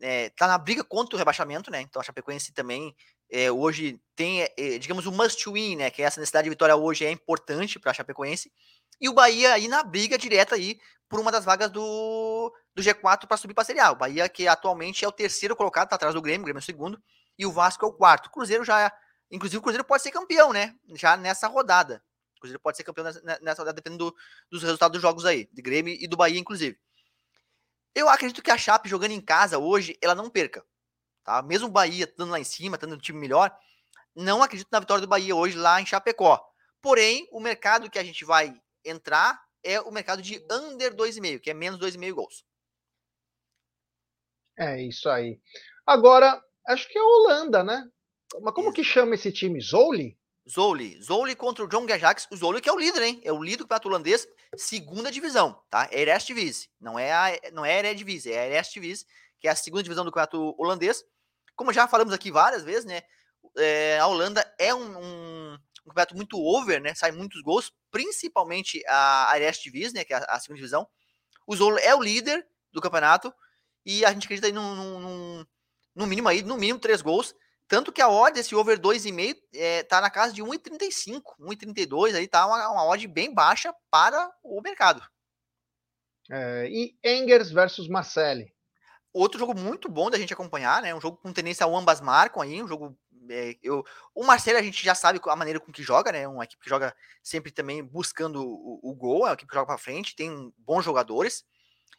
é, 0.02 0.30
tá 0.30 0.48
na 0.48 0.58
briga 0.58 0.84
contra 0.84 1.16
o 1.16 1.18
rebaixamento, 1.18 1.72
né? 1.72 1.82
Então 1.82 2.02
a 2.02 2.06
Chapecoense 2.06 2.52
também 2.54 2.96
é, 3.30 3.52
hoje 3.52 4.00
tem, 4.16 4.42
é, 4.42 4.78
digamos, 4.78 5.06
o 5.06 5.12
must 5.12 5.50
win, 5.50 5.78
né? 5.78 5.90
Que 5.90 6.02
essa 6.02 6.20
necessidade 6.20 6.46
de 6.46 6.50
vitória 6.50 6.76
hoje 6.76 7.06
é 7.06 7.12
importante 7.12 7.80
para 7.80 7.92
a 7.92 7.94
Chapecoense. 7.94 8.52
E 9.00 9.10
o 9.10 9.14
Bahia 9.14 9.54
aí 9.54 9.68
na 9.68 9.84
briga 9.84 10.18
direta 10.18 10.56
aí 10.56 10.80
por 11.10 11.20
uma 11.20 11.32
das 11.32 11.46
vagas 11.46 11.70
do, 11.70 12.54
do 12.74 12.82
G4 12.82 13.28
para 13.28 13.38
subir 13.38 13.54
para 13.54 13.62
a 13.62 13.66
Série 13.66 13.80
A. 13.80 13.92
O 13.92 13.96
Bahia 13.96 14.28
que 14.28 14.48
atualmente 14.48 15.06
é 15.06 15.08
o 15.08 15.12
terceiro 15.12 15.56
colocado, 15.56 15.90
tá 15.90 15.96
atrás 15.96 16.16
do 16.16 16.22
Grêmio, 16.22 16.42
o 16.42 16.46
Grêmio 16.46 16.60
é 16.60 16.62
o 16.62 16.66
segundo, 16.66 17.02
e 17.38 17.46
o 17.46 17.52
Vasco 17.52 17.86
é 17.86 17.88
o 17.88 17.94
quarto. 17.94 18.28
O 18.28 18.32
Cruzeiro 18.32 18.64
já, 18.64 18.92
inclusive 19.32 19.60
o 19.60 19.62
Cruzeiro 19.62 19.84
pode 19.84 20.04
ser 20.04 20.12
campeão, 20.12 20.52
né? 20.52 20.76
Já 20.96 21.16
nessa 21.18 21.48
rodada. 21.48 22.04
O 22.38 22.40
Cruzeiro 22.40 22.60
pode 22.60 22.78
ser 22.78 22.84
campeão 22.84 23.06
nessa, 23.06 23.22
nessa 23.22 23.62
rodada, 23.62 23.74
dependendo 23.74 24.12
do, 24.12 24.16
dos 24.50 24.64
resultados 24.64 24.94
dos 24.94 25.02
jogos 25.02 25.26
aí, 25.26 25.48
de 25.52 25.62
Grêmio 25.62 25.94
e 25.94 26.08
do 26.08 26.18
Bahia, 26.18 26.40
inclusive. 26.40 26.78
Eu 27.96 28.10
acredito 28.10 28.42
que 28.42 28.50
a 28.50 28.58
Chape 28.58 28.90
jogando 28.90 29.12
em 29.12 29.22
casa 29.22 29.60
hoje, 29.60 29.98
ela 30.02 30.16
não 30.16 30.30
perca. 30.30 30.66
Tá? 31.24 31.42
Mesmo 31.42 31.68
o 31.68 31.72
Bahia 31.72 32.06
estando 32.06 32.32
lá 32.32 32.40
em 32.40 32.44
cima, 32.44 32.78
tendo 32.78 32.96
um 32.96 32.98
time 32.98 33.20
melhor, 33.20 33.56
não 34.16 34.44
acredito 34.44 34.68
na 34.72 34.80
vitória 34.80 35.02
do 35.02 35.08
Bahia 35.08 35.36
hoje 35.36 35.58
lá 35.58 35.80
em 35.80 35.86
Chapecó. 35.86 36.44
Porém, 36.82 37.28
o 37.32 37.40
mercado 37.40 37.90
que 37.90 38.00
a 38.00 38.04
gente 38.04 38.26
vai 38.26 38.60
entrar 38.84 39.42
é 39.64 39.80
o 39.80 39.92
mercado 39.92 40.22
de 40.22 40.46
under 40.52 40.94
2,5, 40.94 41.40
que 41.40 41.50
é 41.50 41.54
menos 41.54 41.80
2,5 41.80 42.14
gols. 42.14 42.44
É 44.58 44.82
isso 44.82 45.10
aí. 45.10 45.40
Agora, 45.86 46.42
acho 46.68 46.88
que 46.88 46.98
é 46.98 47.02
a 47.02 47.06
Holanda, 47.06 47.64
né? 47.64 47.90
Mas 48.42 48.54
como 48.54 48.68
isso. 48.68 48.76
que 48.76 48.84
chama 48.84 49.16
esse 49.16 49.32
time? 49.32 49.60
Zoli? 49.62 50.18
Zoli. 50.50 51.02
Zoli 51.02 51.36
contra 51.36 51.64
o 51.64 51.68
John 51.68 51.86
Ajax. 51.92 52.28
O 52.32 52.36
Zoli 52.36 52.62
que 52.62 52.70
é 52.70 52.74
o 52.74 52.80
líder, 52.80 53.02
hein? 53.02 53.22
É 53.24 53.32
o 53.32 53.42
líder 53.42 53.58
do 53.58 53.64
campeonato 53.64 53.88
holandês, 53.88 54.28
segunda 54.56 55.12
divisão, 55.12 55.62
tá? 55.70 55.88
É 55.92 56.02
Eredivisie. 56.02 56.70
Não 56.80 57.00
é 57.00 57.12
a, 57.12 57.52
não 57.52 57.66
é 57.66 57.80
Eredivisie, 57.80 58.32
é 58.32 58.48
Eredivisie, 58.48 59.06
que 59.40 59.48
é 59.48 59.52
a 59.52 59.56
segunda 59.56 59.84
divisão 59.84 60.04
do 60.04 60.12
campeonato 60.12 60.56
holandês. 60.58 61.04
Como 61.56 61.74
já 61.74 61.88
falamos 61.88 62.14
aqui 62.14 62.32
várias 62.32 62.64
vezes, 62.64 62.86
né? 62.86 63.04
É, 63.58 64.00
a 64.00 64.08
Holanda 64.08 64.44
é 64.58 64.74
um, 64.74 64.98
um, 64.98 65.58
um, 65.86 65.90
campeonato 65.90 66.16
muito 66.16 66.38
over, 66.40 66.82
né? 66.82 66.94
Sai 66.94 67.12
muitos 67.12 67.42
gols, 67.42 67.72
principalmente 67.92 68.84
a, 68.88 69.32
a 69.32 69.40
Eredivisie, 69.40 69.94
né? 69.94 70.04
Que 70.04 70.14
é 70.14 70.18
a, 70.18 70.26
a, 70.30 70.40
segunda 70.40 70.58
divisão. 70.58 70.88
O 71.46 71.56
Zoli 71.56 71.82
é 71.82 71.94
o 71.96 72.02
líder 72.02 72.46
do 72.72 72.82
campeonato 72.82 73.34
e 73.86 74.06
a 74.06 74.12
gente 74.12 74.26
acredita 74.26 74.48
aí 74.48 74.54
num, 74.54 74.76
num, 74.76 75.00
num 75.00 75.46
no 75.96 76.08
mínimo 76.08 76.28
aí, 76.28 76.42
no 76.42 76.58
mínimo 76.58 76.80
três 76.80 77.02
gols. 77.02 77.36
Tanto 77.68 77.92
que 77.92 78.02
a 78.02 78.10
odd, 78.10 78.38
esse 78.40 78.54
over 78.56 78.80
2,5, 78.80 79.36
é, 79.54 79.84
tá 79.84 80.02
na 80.02 80.10
casa 80.10 80.34
de 80.34 80.44
1,35, 80.44 81.22
1,32, 81.40 82.16
aí 82.16 82.28
tá 82.28 82.46
uma, 82.46 82.70
uma 82.70 82.86
odd 82.86 83.08
bem 83.08 83.34
baixa 83.34 83.74
para 83.90 84.32
o 84.44 84.62
mercado. 84.62 85.02
É, 86.30 86.68
e 86.70 86.96
Engers 87.04 87.52
versus 87.52 87.88
Marcelli. 87.88 88.54
Outro 89.14 89.40
jogo 89.40 89.58
muito 89.58 89.90
bom 89.90 90.10
da 90.10 90.18
gente 90.18 90.34
acompanhar, 90.34 90.82
né? 90.82 90.94
Um 90.94 91.02
jogo 91.02 91.18
com 91.18 91.32
tendência 91.32 91.64
ao 91.64 91.76
ambas 91.76 92.02
marcam 92.02 92.42
aí, 92.42 92.62
um 92.64 92.68
jogo. 92.68 92.98
É, 93.30 93.58
eu, 93.62 93.84
o 94.14 94.24
Marcelo 94.24 94.58
a 94.58 94.62
gente 94.62 94.84
já 94.84 94.96
sabe 94.96 95.20
a 95.24 95.36
maneira 95.36 95.60
com 95.60 95.72
que 95.72 95.84
joga, 95.84 96.12
né? 96.12 96.28
Uma 96.28 96.44
equipe 96.44 96.64
que 96.64 96.70
joga 96.70 96.96
sempre 97.22 97.52
também 97.52 97.84
buscando 97.84 98.42
o, 98.44 98.80
o 98.84 98.94
gol, 98.96 99.26
é 99.26 99.30
uma 99.30 99.34
equipe 99.34 99.50
que 99.50 99.56
joga 99.56 99.68
para 99.68 99.78
frente, 99.78 100.16
tem 100.16 100.54
bons 100.58 100.84
jogadores. 100.84 101.46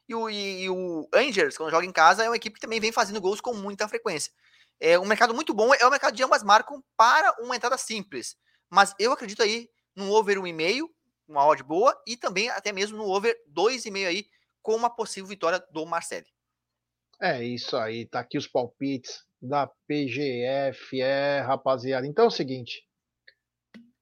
E 0.09 0.15
o, 0.15 0.29
e, 0.29 0.65
e 0.65 0.71
o 0.71 1.09
quando 1.57 1.71
joga 1.71 1.87
em 1.87 1.93
casa, 1.93 2.25
é 2.25 2.29
uma 2.29 2.37
equipe 2.37 2.57
que 2.57 2.61
também 2.61 2.81
vem 2.81 2.93
fazendo 2.93 3.21
gols 3.21 3.41
com 3.41 3.55
muita 3.55 3.89
frequência. 3.89 4.33
É 4.81 4.99
um 4.99 5.07
mercado 5.07 5.35
muito 5.35 5.55
bom, 5.55 5.73
é 5.75 5.87
o 5.87 5.91
mercado 5.91 6.15
de 6.15 6.23
ambas 6.23 6.43
marcam 6.43 6.83
para 6.97 7.35
uma 7.41 7.57
entrada 7.57 7.79
simples. 7.79 8.37
Mas 8.69 8.95
eu 8.99 9.13
acredito 9.13 9.43
aí 9.43 9.69
no 9.97 10.11
over 10.13 10.39
1,5, 10.39 10.89
uma 11.27 11.47
odd 11.47 11.63
boa, 11.63 11.97
e 12.07 12.17
também 12.17 12.51
até 12.51 12.73
mesmo 12.73 12.99
no 12.99 13.09
over 13.09 13.35
2,5 13.49 14.07
aí, 14.07 14.27
com 14.61 14.75
uma 14.75 14.91
possível 14.91 15.29
vitória 15.29 15.65
do 15.71 15.87
Marcelo. 15.87 16.27
É 17.21 17.43
isso 17.43 17.77
aí, 17.77 18.07
tá 18.07 18.21
aqui 18.21 18.37
os 18.37 18.49
palpites 18.49 19.25
da 19.45 19.71
PGF, 19.87 21.01
é, 21.01 21.41
rapaziada. 21.41 22.07
Então 22.07 22.25
é 22.25 22.29
o 22.29 22.31
seguinte, 22.31 22.83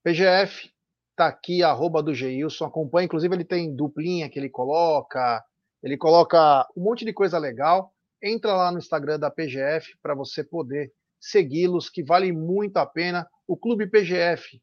PGF 0.03 0.71
tá 1.17 1.27
aqui, 1.27 1.63
arroba 1.63 2.03
do 2.03 2.15
Geilson, 2.15 2.65
acompanha, 2.65 3.05
inclusive 3.05 3.35
ele 3.35 3.45
tem 3.45 3.75
duplinha 3.75 4.29
que 4.31 4.39
ele 4.39 4.49
coloca, 4.49 5.45
ele 5.83 5.97
coloca 5.97 6.67
um 6.77 6.83
monte 6.83 7.05
de 7.05 7.13
coisa 7.13 7.39
legal 7.39 7.93
entra 8.23 8.55
lá 8.55 8.71
no 8.71 8.79
Instagram 8.79 9.19
da 9.19 9.31
PGF 9.31 9.97
para 10.01 10.15
você 10.15 10.45
poder 10.45 10.93
segui-los, 11.21 11.91
que 11.91 12.05
vale 12.05 12.33
muito 12.33 12.77
a 12.77 12.87
pena. 12.87 13.29
O 13.47 13.57
Clube 13.57 13.89
PGF, 13.89 14.63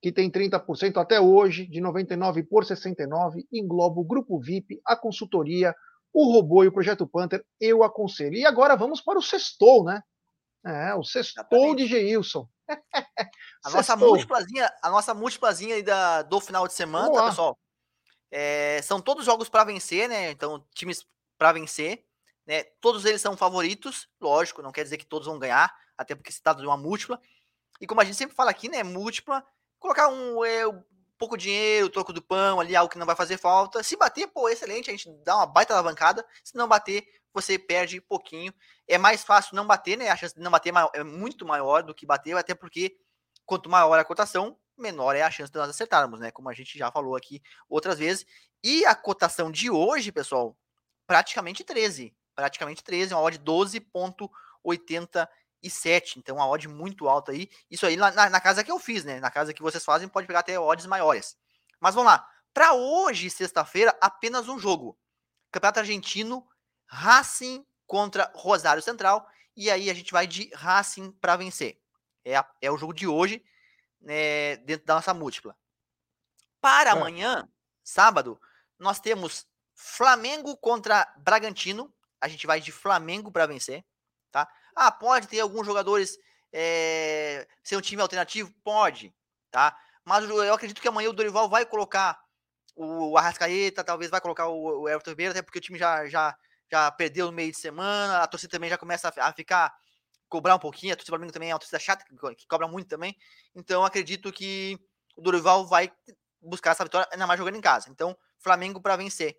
que 0.00 0.12
tem 0.12 0.30
30% 0.30 0.96
até 0.98 1.20
hoje, 1.20 1.66
de 1.66 1.80
99 1.80 2.44
por 2.44 2.64
69, 2.64 3.44
engloba 3.52 4.00
o 4.00 4.04
Grupo 4.04 4.38
VIP, 4.38 4.80
a 4.86 4.96
consultoria, 4.96 5.74
o 6.12 6.32
robô 6.32 6.64
e 6.64 6.68
o 6.68 6.72
Projeto 6.72 7.06
Panther, 7.06 7.44
eu 7.60 7.82
aconselho. 7.82 8.34
E 8.34 8.44
agora 8.44 8.76
vamos 8.76 9.00
para 9.00 9.18
o 9.18 9.22
sextou, 9.22 9.84
né? 9.84 10.02
É, 10.64 10.94
o 10.94 11.02
sextou 11.02 11.74
de 11.74 11.86
Geilson. 11.86 12.48
a 13.64 13.70
nossa 13.70 13.96
múltiplazinha, 13.96 14.70
a 14.82 14.90
nossa 14.90 15.14
múltiplazinha 15.14 15.82
da, 15.82 16.22
do 16.22 16.40
final 16.40 16.66
de 16.66 16.74
semana, 16.74 17.12
tá, 17.12 17.28
pessoal? 17.28 17.58
É, 18.30 18.80
são 18.82 19.00
todos 19.00 19.24
jogos 19.24 19.48
para 19.48 19.64
vencer, 19.64 20.08
né? 20.08 20.30
Então, 20.30 20.64
times 20.74 21.06
para 21.38 21.52
vencer. 21.52 22.04
né? 22.46 22.64
Todos 22.80 23.04
eles 23.04 23.20
são 23.20 23.36
favoritos, 23.36 24.08
lógico, 24.20 24.62
não 24.62 24.72
quer 24.72 24.84
dizer 24.84 24.98
que 24.98 25.06
todos 25.06 25.26
vão 25.26 25.38
ganhar, 25.38 25.74
até 25.96 26.14
porque 26.14 26.30
se 26.32 26.42
trata 26.42 26.60
de 26.60 26.66
uma 26.66 26.76
múltipla. 26.76 27.20
E 27.80 27.86
como 27.86 28.00
a 28.00 28.04
gente 28.04 28.16
sempre 28.16 28.36
fala 28.36 28.50
aqui, 28.50 28.68
né, 28.68 28.82
múltipla, 28.82 29.44
colocar 29.78 30.08
um, 30.08 30.44
é, 30.44 30.66
um 30.68 30.82
pouco 31.20 31.36
dinheiro, 31.36 31.90
troco 31.90 32.14
do 32.14 32.22
pão 32.22 32.58
ali, 32.58 32.74
algo 32.74 32.90
que 32.90 32.98
não 32.98 33.04
vai 33.04 33.14
fazer 33.14 33.36
falta. 33.36 33.82
Se 33.82 33.94
bater, 33.94 34.26
pô, 34.28 34.48
excelente, 34.48 34.88
a 34.88 34.92
gente 34.94 35.10
dá 35.22 35.36
uma 35.36 35.46
baita 35.46 35.74
alavancada. 35.74 36.26
Se 36.42 36.56
não 36.56 36.66
bater, 36.66 37.06
você 37.30 37.58
perde 37.58 38.00
pouquinho. 38.00 38.54
É 38.88 38.96
mais 38.96 39.22
fácil 39.22 39.54
não 39.54 39.66
bater, 39.66 39.98
né? 39.98 40.08
A 40.08 40.16
chance 40.16 40.34
de 40.34 40.40
não 40.40 40.50
bater 40.50 40.72
é 40.94 41.04
muito 41.04 41.44
maior 41.44 41.82
do 41.82 41.94
que 41.94 42.06
bater, 42.06 42.34
até 42.34 42.54
porque 42.54 42.96
quanto 43.44 43.68
maior 43.68 43.98
a 43.98 44.04
cotação, 44.04 44.56
menor 44.78 45.14
é 45.14 45.20
a 45.20 45.30
chance 45.30 45.52
de 45.52 45.58
nós 45.58 45.68
acertarmos, 45.68 46.18
né? 46.18 46.30
Como 46.30 46.48
a 46.48 46.54
gente 46.54 46.78
já 46.78 46.90
falou 46.90 47.14
aqui 47.14 47.42
outras 47.68 47.98
vezes. 47.98 48.24
E 48.64 48.86
a 48.86 48.94
cotação 48.94 49.52
de 49.52 49.70
hoje, 49.70 50.10
pessoal, 50.10 50.56
praticamente 51.06 51.62
13. 51.62 52.16
Praticamente 52.34 52.82
13, 52.82 53.12
uma 53.12 53.20
odd 53.20 53.38
12,87. 55.62 56.16
Então, 56.16 56.36
uma 56.36 56.48
odd 56.48 56.66
muito 56.68 57.08
alta 57.08 57.32
aí. 57.32 57.48
Isso 57.70 57.86
aí 57.86 57.96
na, 57.96 58.30
na, 58.30 58.40
casa 58.40 58.64
que 58.64 58.70
eu 58.70 58.78
fiz, 58.78 59.04
né? 59.04 59.20
Na 59.20 59.30
casa 59.30 59.52
que 59.52 59.62
vocês 59.62 59.84
fazem, 59.84 60.08
pode 60.08 60.26
pegar 60.26 60.40
até 60.40 60.58
odds 60.58 60.86
maiores. 60.86 61.36
Mas 61.78 61.94
vamos 61.94 62.10
lá. 62.10 62.28
Para 62.52 62.72
hoje, 62.72 63.30
sexta-feira, 63.30 63.96
apenas 64.00 64.48
um 64.48 64.58
jogo. 64.58 64.98
Campeonato 65.52 65.80
Argentino, 65.80 66.46
Racing 66.86 67.64
contra 67.86 68.30
Rosário 68.34 68.82
Central. 68.82 69.28
E 69.56 69.70
aí 69.70 69.90
a 69.90 69.94
gente 69.94 70.12
vai 70.12 70.26
de 70.26 70.50
Racing 70.54 71.12
para 71.12 71.36
vencer. 71.36 71.80
É, 72.24 72.36
a, 72.36 72.48
é 72.60 72.70
o 72.70 72.76
jogo 72.76 72.92
de 72.92 73.06
hoje, 73.06 73.44
né, 74.00 74.56
dentro 74.58 74.86
da 74.86 74.94
nossa 74.94 75.14
múltipla. 75.14 75.56
Para 76.60 76.90
é. 76.90 76.92
amanhã, 76.92 77.48
sábado, 77.82 78.40
nós 78.78 79.00
temos 79.00 79.46
Flamengo 79.74 80.56
contra 80.56 81.12
Bragantino. 81.18 81.92
A 82.20 82.28
gente 82.28 82.46
vai 82.46 82.60
de 82.60 82.70
Flamengo 82.70 83.32
para 83.32 83.46
vencer, 83.46 83.84
tá? 84.30 84.46
Ah, 84.82 84.90
pode 84.90 85.28
ter 85.28 85.40
alguns 85.40 85.66
jogadores 85.66 86.16
é, 86.50 87.46
ser 87.62 87.76
um 87.76 87.82
time 87.82 88.00
alternativo? 88.00 88.50
Pode, 88.64 89.14
tá? 89.50 89.76
Mas 90.02 90.26
eu 90.26 90.54
acredito 90.54 90.80
que 90.80 90.88
amanhã 90.88 91.10
o 91.10 91.12
Dorival 91.12 91.50
vai 91.50 91.66
colocar 91.66 92.18
o 92.74 93.14
Arrascaeta, 93.18 93.84
talvez 93.84 94.10
vai 94.10 94.22
colocar 94.22 94.48
o, 94.48 94.88
Everton 94.88 95.10
Ribeiro, 95.10 95.32
até 95.32 95.42
porque 95.42 95.58
o 95.58 95.60
time 95.60 95.78
já, 95.78 96.06
já, 96.06 96.34
já 96.72 96.90
perdeu 96.92 97.26
no 97.26 97.32
meio 97.32 97.50
de 97.50 97.58
semana, 97.58 98.22
a 98.22 98.26
torcida 98.26 98.52
também 98.52 98.70
já 98.70 98.78
começa 98.78 99.12
a, 99.18 99.32
ficar 99.34 99.70
cobrar 100.30 100.54
um 100.54 100.58
pouquinho, 100.58 100.94
a 100.94 100.96
torcida 100.96 101.10
do 101.10 101.14
Flamengo 101.14 101.32
também 101.34 101.50
é 101.50 101.52
uma 101.52 101.58
torcida 101.58 101.78
chata, 101.78 102.02
que, 102.06 102.34
que 102.36 102.46
cobra 102.46 102.66
muito 102.66 102.88
também. 102.88 103.14
Então 103.54 103.84
acredito 103.84 104.32
que 104.32 104.78
o 105.14 105.20
Dorival 105.20 105.66
vai 105.66 105.92
buscar 106.40 106.70
essa 106.70 106.84
vitória, 106.84 107.06
ainda 107.12 107.26
mais 107.26 107.38
jogando 107.38 107.56
em 107.56 107.60
casa. 107.60 107.90
Então, 107.90 108.16
Flamengo 108.38 108.80
para 108.80 108.96
vencer. 108.96 109.36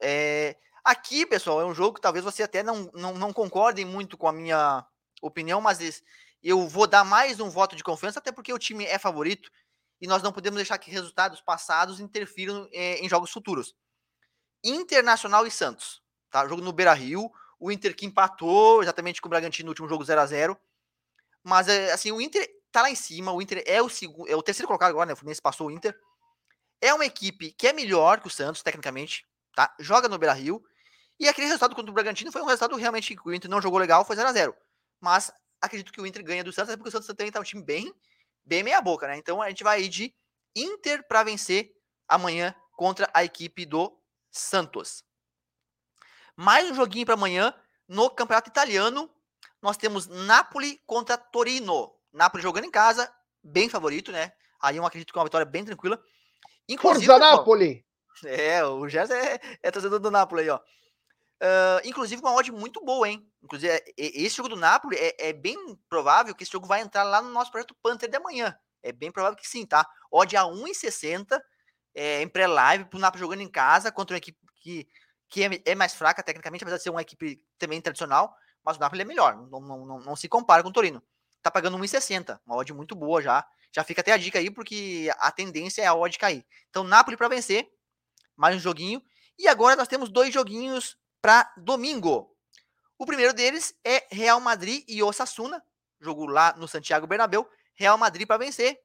É, 0.00 0.56
aqui, 0.84 1.26
pessoal, 1.26 1.60
é 1.60 1.64
um 1.64 1.74
jogo 1.74 1.94
que 1.94 2.00
talvez 2.00 2.24
você 2.24 2.42
até 2.42 2.62
não, 2.62 2.90
não, 2.94 3.14
não 3.14 3.32
concordem 3.32 3.84
muito 3.84 4.16
com 4.16 4.28
a 4.28 4.32
minha 4.32 4.86
opinião, 5.22 5.60
mas 5.60 6.02
eu 6.42 6.66
vou 6.66 6.86
dar 6.86 7.04
mais 7.04 7.40
um 7.40 7.50
voto 7.50 7.76
de 7.76 7.82
confiança, 7.82 8.18
até 8.18 8.32
porque 8.32 8.52
o 8.52 8.58
time 8.58 8.84
é 8.84 8.98
favorito 8.98 9.50
e 10.00 10.06
nós 10.06 10.22
não 10.22 10.32
podemos 10.32 10.56
deixar 10.56 10.78
que 10.78 10.90
resultados 10.90 11.40
passados 11.40 12.00
interfiram 12.00 12.68
é, 12.72 12.98
em 12.98 13.08
jogos 13.08 13.30
futuros. 13.30 13.74
Internacional 14.64 15.46
e 15.46 15.50
Santos, 15.50 16.02
tá? 16.30 16.46
Jogo 16.46 16.62
no 16.62 16.72
Beira 16.72 16.94
Rio, 16.94 17.30
o 17.58 17.70
Inter 17.70 17.94
que 17.94 18.06
empatou 18.06 18.82
exatamente 18.82 19.20
com 19.20 19.28
o 19.28 19.30
Bragantino 19.30 19.66
no 19.66 19.70
último 19.70 19.88
jogo 19.88 20.04
0 20.04 20.20
a 20.20 20.26
0 20.26 20.58
Mas, 21.44 21.68
é, 21.68 21.92
assim, 21.92 22.10
o 22.10 22.20
Inter 22.20 22.48
tá 22.72 22.82
lá 22.82 22.90
em 22.90 22.94
cima, 22.94 23.32
o 23.32 23.42
Inter 23.42 23.62
é 23.66 23.82
o 23.82 23.88
segundo, 23.88 24.28
é 24.28 24.34
o 24.34 24.42
terceiro 24.42 24.66
colocado 24.66 24.90
agora, 24.90 25.06
né? 25.06 25.12
O 25.12 25.16
Fluminense 25.16 25.42
passou 25.42 25.68
o 25.68 25.70
Inter. 25.70 25.94
É 26.80 26.94
uma 26.94 27.04
equipe 27.04 27.52
que 27.52 27.66
é 27.66 27.72
melhor 27.72 28.20
que 28.20 28.26
o 28.26 28.30
Santos, 28.30 28.62
tecnicamente, 28.62 29.26
tá? 29.54 29.74
Joga 29.78 30.08
no 30.08 30.18
Beira 30.18 30.34
Rio. 30.34 30.62
E 31.18 31.28
aquele 31.28 31.46
resultado 31.46 31.74
contra 31.74 31.90
o 31.90 31.94
Bragantino 31.94 32.32
foi 32.32 32.40
um 32.40 32.46
resultado 32.46 32.76
realmente 32.76 33.14
que 33.14 33.28
o 33.28 33.34
Inter 33.34 33.50
não 33.50 33.60
jogou 33.60 33.78
legal, 33.78 34.04
foi 34.04 34.16
0 34.16 34.28
a 34.28 34.32
0 34.32 34.56
Mas 35.00 35.30
acredito 35.60 35.92
que 35.92 36.00
o 36.00 36.06
Inter 36.06 36.24
ganha 36.24 36.42
do 36.42 36.52
Santos, 36.52 36.74
porque 36.76 36.88
o 36.88 36.92
Santos 36.92 37.06
também 37.08 37.30
tá 37.30 37.38
um 37.38 37.44
time 37.44 37.62
bem, 37.62 37.92
bem 38.44 38.62
meia 38.62 38.80
boca, 38.80 39.06
né? 39.06 39.18
Então 39.18 39.42
a 39.42 39.48
gente 39.48 39.62
vai 39.62 39.86
de 39.86 40.14
Inter 40.56 41.06
para 41.06 41.22
vencer 41.22 41.70
amanhã 42.08 42.54
contra 42.72 43.08
a 43.12 43.22
equipe 43.22 43.66
do 43.66 43.94
Santos. 44.30 45.04
Mais 46.34 46.70
um 46.70 46.74
joguinho 46.74 47.04
para 47.04 47.14
amanhã 47.14 47.54
no 47.86 48.08
Campeonato 48.08 48.48
Italiano. 48.48 49.10
Nós 49.60 49.76
temos 49.76 50.06
Napoli 50.06 50.80
contra 50.86 51.18
Torino. 51.18 51.94
Napoli 52.12 52.42
jogando 52.42 52.64
em 52.64 52.70
casa, 52.70 53.12
bem 53.42 53.68
favorito, 53.68 54.10
né? 54.10 54.32
Aí 54.62 54.76
eu 54.76 54.86
acredito 54.86 55.12
que 55.12 55.18
é 55.18 55.20
uma 55.20 55.26
vitória 55.26 55.44
bem 55.44 55.64
tranquila. 55.64 56.02
Inclusive, 56.68 57.06
Forza 57.06 57.18
Napoli! 57.18 57.84
É, 58.24 58.64
o 58.64 58.88
Gerson 58.88 59.14
é, 59.14 59.40
é 59.62 59.70
torcedor 59.70 59.98
do 59.98 60.10
Napoli 60.10 60.42
aí, 60.42 60.50
ó. 60.50 60.60
Uh, 61.42 61.80
inclusive, 61.84 62.20
uma 62.20 62.34
odd 62.34 62.52
muito 62.52 62.84
boa, 62.84 63.08
hein? 63.08 63.26
Inclusive, 63.42 63.72
é, 63.72 63.82
esse 63.96 64.36
jogo 64.36 64.50
do 64.50 64.56
Napoli 64.56 64.96
é, 64.96 65.30
é, 65.30 65.32
bem 65.32 65.56
provável 65.88 66.34
que 66.34 66.42
esse 66.42 66.52
jogo 66.52 66.66
vai 66.66 66.82
entrar 66.82 67.02
lá 67.02 67.22
no 67.22 67.30
nosso 67.30 67.50
projeto 67.50 67.74
Panther 67.82 68.10
de 68.10 68.16
amanhã. 68.16 68.54
É 68.82 68.92
bem 68.92 69.10
provável 69.10 69.36
que 69.36 69.48
sim, 69.48 69.64
tá? 69.64 69.86
Odd 70.10 70.36
a 70.36 70.42
1,60 70.42 71.40
é, 71.94 72.22
em 72.22 72.28
pré-live 72.28 72.84
pro 72.84 72.98
Napoli 72.98 73.20
jogando 73.20 73.40
em 73.40 73.50
casa 73.50 73.90
contra 73.90 74.14
uma 74.14 74.18
equipe 74.18 74.38
que, 74.56 74.86
que 75.30 75.44
é, 75.44 75.62
é, 75.64 75.74
mais 75.74 75.94
fraca 75.94 76.22
tecnicamente, 76.22 76.62
apesar 76.62 76.76
de 76.76 76.82
ser 76.82 76.90
uma 76.90 77.02
equipe 77.02 77.42
também 77.58 77.80
tradicional, 77.80 78.34
mas 78.62 78.76
o 78.76 78.80
Napoli 78.80 79.00
é 79.00 79.04
melhor, 79.06 79.36
não, 79.48 79.60
não, 79.60 79.86
não, 79.86 79.98
não 80.00 80.16
se 80.16 80.28
compara 80.28 80.62
com 80.62 80.68
o 80.68 80.72
Torino. 80.72 81.02
Tá 81.42 81.50
pagando 81.50 81.78
1,60, 81.78 82.38
uma 82.46 82.56
odd 82.56 82.72
muito 82.74 82.94
boa 82.94 83.22
já. 83.22 83.46
Já 83.72 83.84
fica 83.84 84.00
até 84.00 84.12
a 84.12 84.16
dica 84.16 84.38
aí, 84.38 84.50
porque 84.50 85.10
a 85.18 85.30
tendência 85.30 85.80
é 85.80 85.86
a 85.86 85.94
odd 85.94 86.18
cair. 86.18 86.44
Então, 86.68 86.84
Napoli 86.84 87.16
para 87.16 87.28
vencer, 87.28 87.66
mais 88.40 88.56
um 88.56 88.58
joguinho. 88.58 89.02
E 89.38 89.46
agora 89.46 89.76
nós 89.76 89.86
temos 89.86 90.08
dois 90.08 90.32
joguinhos 90.32 90.96
para 91.20 91.52
domingo. 91.58 92.34
O 92.98 93.04
primeiro 93.04 93.34
deles 93.34 93.74
é 93.84 94.06
Real 94.10 94.40
Madrid 94.40 94.82
e 94.88 95.02
Osasuna, 95.02 95.62
jogo 96.00 96.24
lá 96.24 96.54
no 96.56 96.66
Santiago 96.66 97.06
Bernabéu. 97.06 97.46
Real 97.74 97.98
Madrid 97.98 98.26
para 98.26 98.38
vencer. 98.38 98.80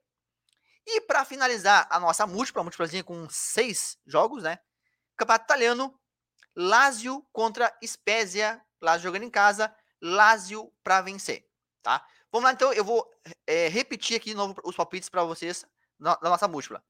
E 0.86 1.00
para 1.02 1.24
finalizar 1.24 1.88
a 1.90 2.00
nossa 2.02 2.28
múltipla, 2.28 2.64
múltiplazinha 2.64 3.04
com 3.04 3.30
seis 3.30 3.98
jogos, 4.06 4.44
né? 4.44 4.60
Campeonato 5.16 5.46
Italiano, 5.46 6.00
Lazio 6.54 7.26
contra 7.32 7.74
Spezia, 7.84 8.62
Lazio 8.82 9.04
jogando 9.04 9.24
em 9.24 9.30
casa, 9.30 9.74
Lazio 10.02 10.70
para 10.84 11.02
vencer, 11.02 11.50
tá? 11.82 12.06
Vamos 12.30 12.44
lá, 12.46 12.52
então, 12.52 12.74
eu 12.74 12.84
vou 12.84 13.10
é, 13.48 13.70
repetir 13.70 14.18
aqui 14.18 14.32
de 14.32 14.36
novo 14.36 14.56
os 14.66 14.76
palpites 14.76 15.08
para 15.08 15.24
vocês 15.24 15.66
na, 15.98 16.20
nossa 16.22 16.48
múltipla. 16.48 16.84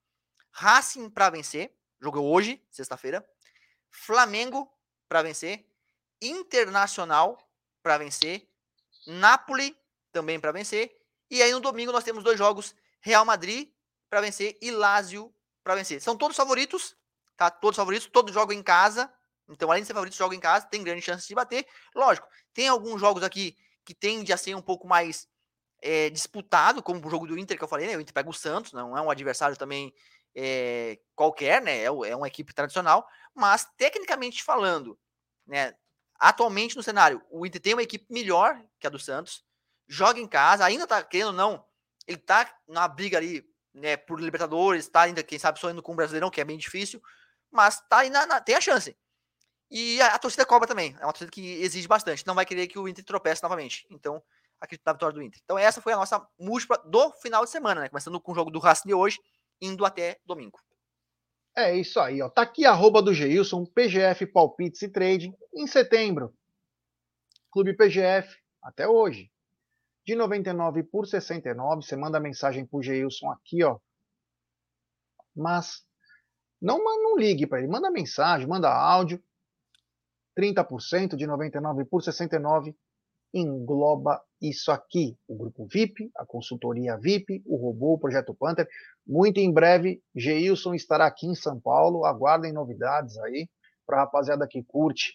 Racing 0.51 1.09
para 1.09 1.29
vencer, 1.29 1.71
jogo 2.05 2.21
hoje, 2.21 2.61
sexta-feira. 2.71 3.27
Flamengo 3.91 4.71
para 5.07 5.21
vencer. 5.21 5.67
Internacional 6.21 7.37
para 7.81 7.97
vencer. 7.97 8.49
Napoli 9.07 9.77
também 10.11 10.39
para 10.39 10.51
vencer. 10.51 10.95
E 11.29 11.41
aí 11.41 11.51
no 11.51 11.59
domingo 11.59 11.91
nós 11.91 12.03
temos 12.03 12.23
dois 12.23 12.37
jogos: 12.37 12.75
Real 13.01 13.25
Madrid 13.25 13.69
para 14.09 14.21
vencer 14.21 14.57
e 14.61 14.71
Lazio 14.71 15.33
para 15.63 15.75
vencer. 15.75 16.01
São 16.01 16.15
todos 16.15 16.37
favoritos, 16.37 16.95
tá? 17.35 17.49
Todos 17.49 17.75
favoritos, 17.75 18.07
todos 18.07 18.33
jogam 18.33 18.55
em 18.55 18.63
casa. 18.63 19.11
Então, 19.47 19.69
além 19.69 19.83
de 19.83 19.87
ser 19.87 19.93
favorito, 19.93 20.15
joga 20.15 20.35
em 20.35 20.39
casa, 20.39 20.65
tem 20.65 20.83
grande 20.83 21.01
chance 21.01 21.27
de 21.27 21.35
bater. 21.35 21.67
Lógico, 21.93 22.27
tem 22.53 22.67
alguns 22.67 22.99
jogos 22.99 23.23
aqui 23.23 23.55
que 23.83 23.93
tende 23.93 24.33
a 24.33 24.37
ser 24.37 24.55
um 24.55 24.61
pouco 24.61 24.87
mais 24.87 25.27
é, 25.81 26.09
disputado, 26.09 26.81
como 26.81 27.05
o 27.05 27.09
jogo 27.09 27.27
do 27.27 27.37
Inter 27.37 27.57
que 27.57 27.63
eu 27.63 27.67
falei, 27.67 27.87
né? 27.87 27.95
O 27.95 28.01
Inter 28.01 28.13
pega 28.13 28.29
o 28.29 28.33
Santos, 28.33 28.73
não 28.73 28.97
é 28.97 29.01
um 29.01 29.11
adversário 29.11 29.55
também 29.55 29.93
é, 30.35 30.99
qualquer, 31.15 31.61
né? 31.61 31.79
É, 31.79 31.85
é 31.85 32.15
uma 32.15 32.27
equipe 32.27 32.53
tradicional, 32.53 33.07
mas 33.33 33.65
tecnicamente 33.77 34.43
falando, 34.43 34.99
né? 35.47 35.73
Atualmente 36.19 36.75
no 36.75 36.83
cenário, 36.83 37.21
o 37.29 37.45
Inter 37.45 37.61
tem 37.61 37.73
uma 37.73 37.83
equipe 37.83 38.05
melhor 38.09 38.61
que 38.79 38.87
a 38.87 38.89
do 38.89 38.99
Santos, 38.99 39.43
joga 39.87 40.19
em 40.19 40.27
casa, 40.27 40.65
ainda 40.65 40.87
tá 40.87 41.03
querendo 41.03 41.27
ou 41.27 41.33
não, 41.33 41.65
ele 42.07 42.17
tá 42.17 42.53
na 42.67 42.87
briga 42.87 43.17
ali, 43.17 43.45
né, 43.73 43.97
por 43.97 44.19
Libertadores, 44.19 44.87
tá 44.87 45.01
ainda, 45.01 45.21
quem 45.23 45.37
sabe, 45.37 45.59
sonhando 45.59 45.83
com 45.83 45.91
o 45.91 45.95
Brasileirão, 45.95 46.29
que 46.29 46.39
é 46.39 46.45
bem 46.45 46.57
difícil, 46.57 47.01
mas 47.51 47.81
tá 47.89 47.99
aí 47.99 48.09
na, 48.09 48.25
na 48.25 48.39
tem 48.39 48.55
a 48.55 48.61
chance. 48.61 48.97
E 49.69 50.01
a, 50.01 50.15
a, 50.15 50.19
torcida 50.19 50.45
cobra 50.45 50.67
também. 50.67 50.95
É 50.99 51.05
uma 51.05 51.11
torcida 51.11 51.31
que 51.31 51.61
exige 51.61 51.87
bastante. 51.87 52.25
Não 52.25 52.35
vai 52.35 52.45
querer 52.45 52.67
que 52.67 52.77
o 52.77 52.87
Inter 52.87 53.03
tropece 53.03 53.41
novamente. 53.41 53.85
Então, 53.89 54.21
acredito 54.59 54.85
na 54.85 54.93
vitória 54.93 55.13
do 55.13 55.21
Inter. 55.21 55.41
Então, 55.43 55.57
essa 55.57 55.81
foi 55.81 55.93
a 55.93 55.97
nossa 55.97 56.25
múltipla 56.39 56.77
do 56.85 57.11
final 57.13 57.43
de 57.43 57.49
semana, 57.49 57.81
né? 57.81 57.89
Começando 57.89 58.19
com 58.19 58.31
o 58.31 58.35
jogo 58.35 58.51
do 58.51 58.59
Racing 58.59 58.87
de 58.87 58.93
hoje, 58.93 59.19
indo 59.61 59.85
até 59.85 60.19
domingo. 60.25 60.59
É 61.55 61.73
isso 61.75 61.99
aí, 61.99 62.21
ó. 62.21 62.29
Tá 62.29 62.41
aqui 62.41 62.65
arroba 62.65 63.01
do 63.01 63.13
Geilson, 63.13 63.65
PGF 63.65 64.27
Palpites 64.27 64.81
e 64.81 64.89
Trading, 64.89 65.33
em 65.53 65.65
setembro. 65.65 66.35
Clube 67.51 67.75
PGF, 67.75 68.37
até 68.61 68.87
hoje. 68.87 69.31
De 70.05 70.15
99 70.15 70.83
por 70.83 71.07
69, 71.07 71.81
você 71.81 71.95
manda 71.95 72.19
mensagem 72.19 72.65
pro 72.65 72.81
Geilson 72.81 73.31
aqui, 73.31 73.63
ó. 73.63 73.79
Mas 75.35 75.85
não, 76.61 76.77
não 76.77 77.17
ligue 77.17 77.47
para 77.47 77.59
ele, 77.59 77.67
manda 77.67 77.89
mensagem, 77.89 78.47
manda 78.47 78.69
áudio 78.69 79.23
30% 80.37 81.15
de 81.15 81.25
99 81.25 81.85
por 81.85 82.03
69 82.03 82.75
engloba 83.35 84.21
isso 84.41 84.71
aqui: 84.71 85.17
o 85.27 85.35
grupo 85.35 85.67
VIP, 85.67 86.09
a 86.15 86.25
consultoria 86.25 86.97
VIP, 86.97 87.43
o 87.45 87.57
robô, 87.57 87.93
o 87.93 87.99
projeto 87.99 88.33
Panther. 88.33 88.67
Muito 89.05 89.39
em 89.39 89.51
breve, 89.51 90.01
Geilson 90.15 90.73
estará 90.73 91.05
aqui 91.05 91.27
em 91.27 91.35
São 91.35 91.59
Paulo. 91.59 92.05
Aguardem 92.05 92.53
novidades 92.53 93.17
aí 93.17 93.49
para 93.85 93.97
a 93.97 93.99
rapaziada 94.01 94.47
que 94.47 94.63
curte 94.63 95.13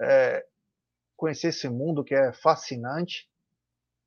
é, 0.00 0.44
conhecer 1.16 1.48
esse 1.48 1.68
mundo 1.68 2.04
que 2.04 2.14
é 2.14 2.32
fascinante, 2.32 3.28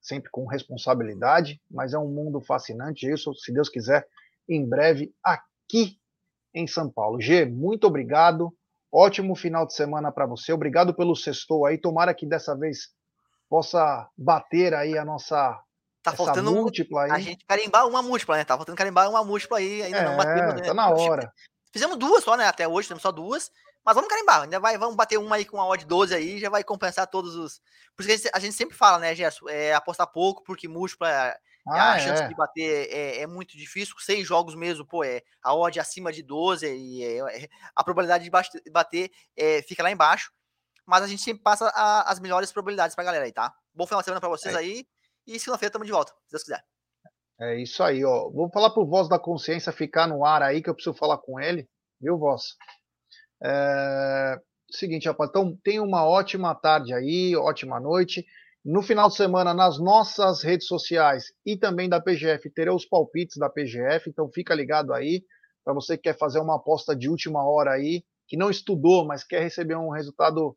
sempre 0.02 0.32
com 0.32 0.48
responsabilidade, 0.48 1.62
mas 1.70 1.94
é 1.94 2.00
um 2.00 2.08
mundo 2.08 2.42
fascinante. 2.42 3.06
Isso, 3.06 3.34
se 3.36 3.54
Deus 3.54 3.70
quiser, 3.70 4.08
em 4.48 4.68
breve 4.68 5.14
aqui 5.24 6.00
em 6.54 6.66
São 6.66 6.90
Paulo. 6.90 7.20
G, 7.22 7.46
muito 7.46 7.86
obrigado. 7.86 8.56
Ótimo 8.92 9.36
final 9.36 9.66
de 9.66 9.74
semana 9.74 10.12
para 10.12 10.26
você. 10.26 10.52
Obrigado 10.52 10.94
pelo 10.94 11.16
sextou 11.16 11.66
aí. 11.66 11.78
Tomara 11.78 12.14
que 12.14 12.26
dessa 12.26 12.58
vez 12.58 12.90
possa 13.52 14.08
bater 14.18 14.74
aí 14.74 14.98
a 14.98 15.04
nossa 15.04 15.62
Tá 16.02 16.14
faltando 16.14 16.52
múltipla 16.52 17.04
aí. 17.04 17.12
A 17.12 17.20
gente 17.20 17.46
carimbar 17.46 17.86
uma 17.86 18.02
múltipla, 18.02 18.38
né? 18.38 18.46
Tá 18.46 18.56
faltando 18.56 18.78
carimbar 18.78 19.08
uma 19.10 19.24
múltipla 19.24 19.58
aí, 19.58 19.84
ainda 19.84 19.98
é, 19.98 20.06
não 20.06 20.18
bateu. 20.18 20.56
Né? 20.56 20.62
Tá 20.64 20.74
na 20.74 20.90
hora. 20.90 21.32
Fizemos 21.72 21.98
duas 21.98 22.24
só, 22.24 22.36
né? 22.36 22.48
Até 22.48 22.68
hoje 22.68 22.88
temos 22.88 23.04
só 23.04 23.12
duas. 23.12 23.52
Mas 23.86 23.96
vamos 23.96 24.10
carimbar, 24.10 24.44
ainda 24.44 24.60
vai, 24.60 24.78
vamos 24.78 24.96
bater 24.96 25.18
uma 25.18 25.36
aí 25.36 25.44
com 25.44 25.58
uma 25.58 25.66
odd 25.66 25.84
12 25.86 26.14
aí, 26.14 26.40
já 26.40 26.50
vai 26.50 26.64
compensar 26.64 27.08
todos 27.08 27.36
os. 27.36 27.60
Por 27.96 28.06
isso 28.06 28.24
que 28.24 28.30
a 28.32 28.40
gente 28.40 28.54
sempre 28.54 28.78
fala, 28.78 29.00
né, 29.00 29.14
Gerson? 29.16 29.50
É 29.50 29.74
apostar 29.74 30.06
pouco, 30.08 30.44
porque 30.44 30.68
múltipla, 30.68 31.36
ah, 31.68 31.94
a 31.94 32.00
chance 32.00 32.22
é. 32.24 32.28
de 32.28 32.36
bater 32.36 32.88
é, 32.92 33.22
é, 33.22 33.28
muito 33.28 33.58
difícil. 33.58 33.96
Seis 34.00 34.28
jogos 34.28 34.56
mesmo, 34.56 34.86
pô, 34.86 35.04
é 35.04 35.22
a 35.42 35.54
odd 35.54 35.80
acima 35.80 36.12
de 36.12 36.24
12 36.24 36.68
e 36.68 37.04
é, 37.04 37.44
é, 37.44 37.50
a 37.76 37.84
probabilidade 37.84 38.24
de 38.24 38.72
bater 38.72 39.12
é, 39.36 39.62
fica 39.64 39.84
lá 39.84 39.92
embaixo. 39.92 40.32
Mas 40.86 41.04
a 41.04 41.08
gente 41.08 41.22
sempre 41.22 41.44
passa 41.44 41.68
a, 41.76 42.12
as 42.12 42.20
melhores 42.20 42.52
probabilidades 42.52 42.96
pra 42.96 43.04
galera 43.04 43.26
aí, 43.26 43.32
tá? 43.32 43.54
Bom 43.74 43.86
final 43.86 44.02
de 44.02 44.06
semana 44.06 44.20
pra 44.20 44.30
vocês 44.30 44.54
é. 44.56 44.58
aí. 44.58 44.86
E 45.28 45.40
segunda-feira 45.40 45.70
estamos 45.70 45.86
de 45.86 45.92
volta, 45.92 46.12
se 46.26 46.32
Deus 46.32 46.44
quiser. 46.44 46.64
É 47.40 47.56
isso 47.60 47.82
aí, 47.84 48.04
ó. 48.04 48.30
Vou 48.30 48.50
falar 48.52 48.70
pro 48.72 48.86
Voz 48.86 49.08
da 49.10 49.18
Consciência 49.18 49.72
ficar 49.72 50.08
no 50.08 50.26
ar 50.26 50.42
aí, 50.44 50.62
que 50.62 50.70
eu 50.70 50.76
preciso 50.76 50.96
falar 50.96 51.18
com 51.18 51.40
ele, 51.40 51.68
viu, 52.00 52.18
Voz? 52.18 52.56
É... 53.44 54.40
Seguinte, 54.72 55.08
rapaz, 55.08 55.30
então 55.30 55.58
tenha 55.64 55.84
uma 55.84 56.06
ótima 56.08 56.56
tarde 56.56 56.94
aí, 56.94 57.36
ótima 57.36 57.80
noite. 57.80 58.26
No 58.64 58.82
final 58.82 59.10
de 59.10 59.16
semana, 59.16 59.54
nas 59.54 59.80
nossas 59.80 60.44
redes 60.44 60.68
sociais 60.68 61.26
e 61.46 61.58
também 61.58 61.90
da 61.90 62.00
PGF, 62.00 62.50
terei 62.52 62.72
os 62.72 62.86
palpites 62.86 63.38
da 63.38 63.50
PGF, 63.50 64.10
então 64.10 64.30
fica 64.32 64.54
ligado 64.54 64.94
aí. 64.94 65.24
Para 65.64 65.74
você 65.74 65.98
que 65.98 66.04
quer 66.04 66.18
fazer 66.18 66.40
uma 66.40 66.56
aposta 66.58 66.96
de 66.96 67.10
última 67.10 67.44
hora 67.44 67.72
aí, 67.72 68.04
que 68.28 68.38
não 68.38 68.50
estudou, 68.50 69.06
mas 69.06 69.24
quer 69.24 69.42
receber 69.42 69.76
um 69.76 69.90
resultado 69.90 70.56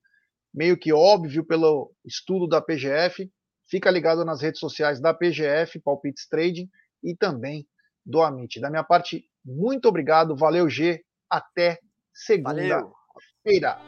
meio 0.55 0.79
que 0.79 0.93
óbvio 0.93 1.45
pelo 1.45 1.93
estudo 2.05 2.47
da 2.47 2.63
PGF, 2.63 3.29
fica 3.69 3.91
ligado 3.91 4.25
nas 4.25 4.41
redes 4.41 4.61
sociais 4.61 5.01
da 5.01 5.13
PGF, 5.13 5.81
Palpites 5.81 6.29
Trading, 6.29 6.69
e 7.03 7.17
também 7.17 7.67
do 8.07 8.23
Amit. 8.23 8.61
Da 8.61 8.71
minha 8.71 8.85
parte, 8.85 9.25
muito 9.45 9.89
obrigado, 9.89 10.37
valeu 10.37 10.69
G, 10.69 11.03
até 11.29 11.79
segunda-feira. 12.13 13.79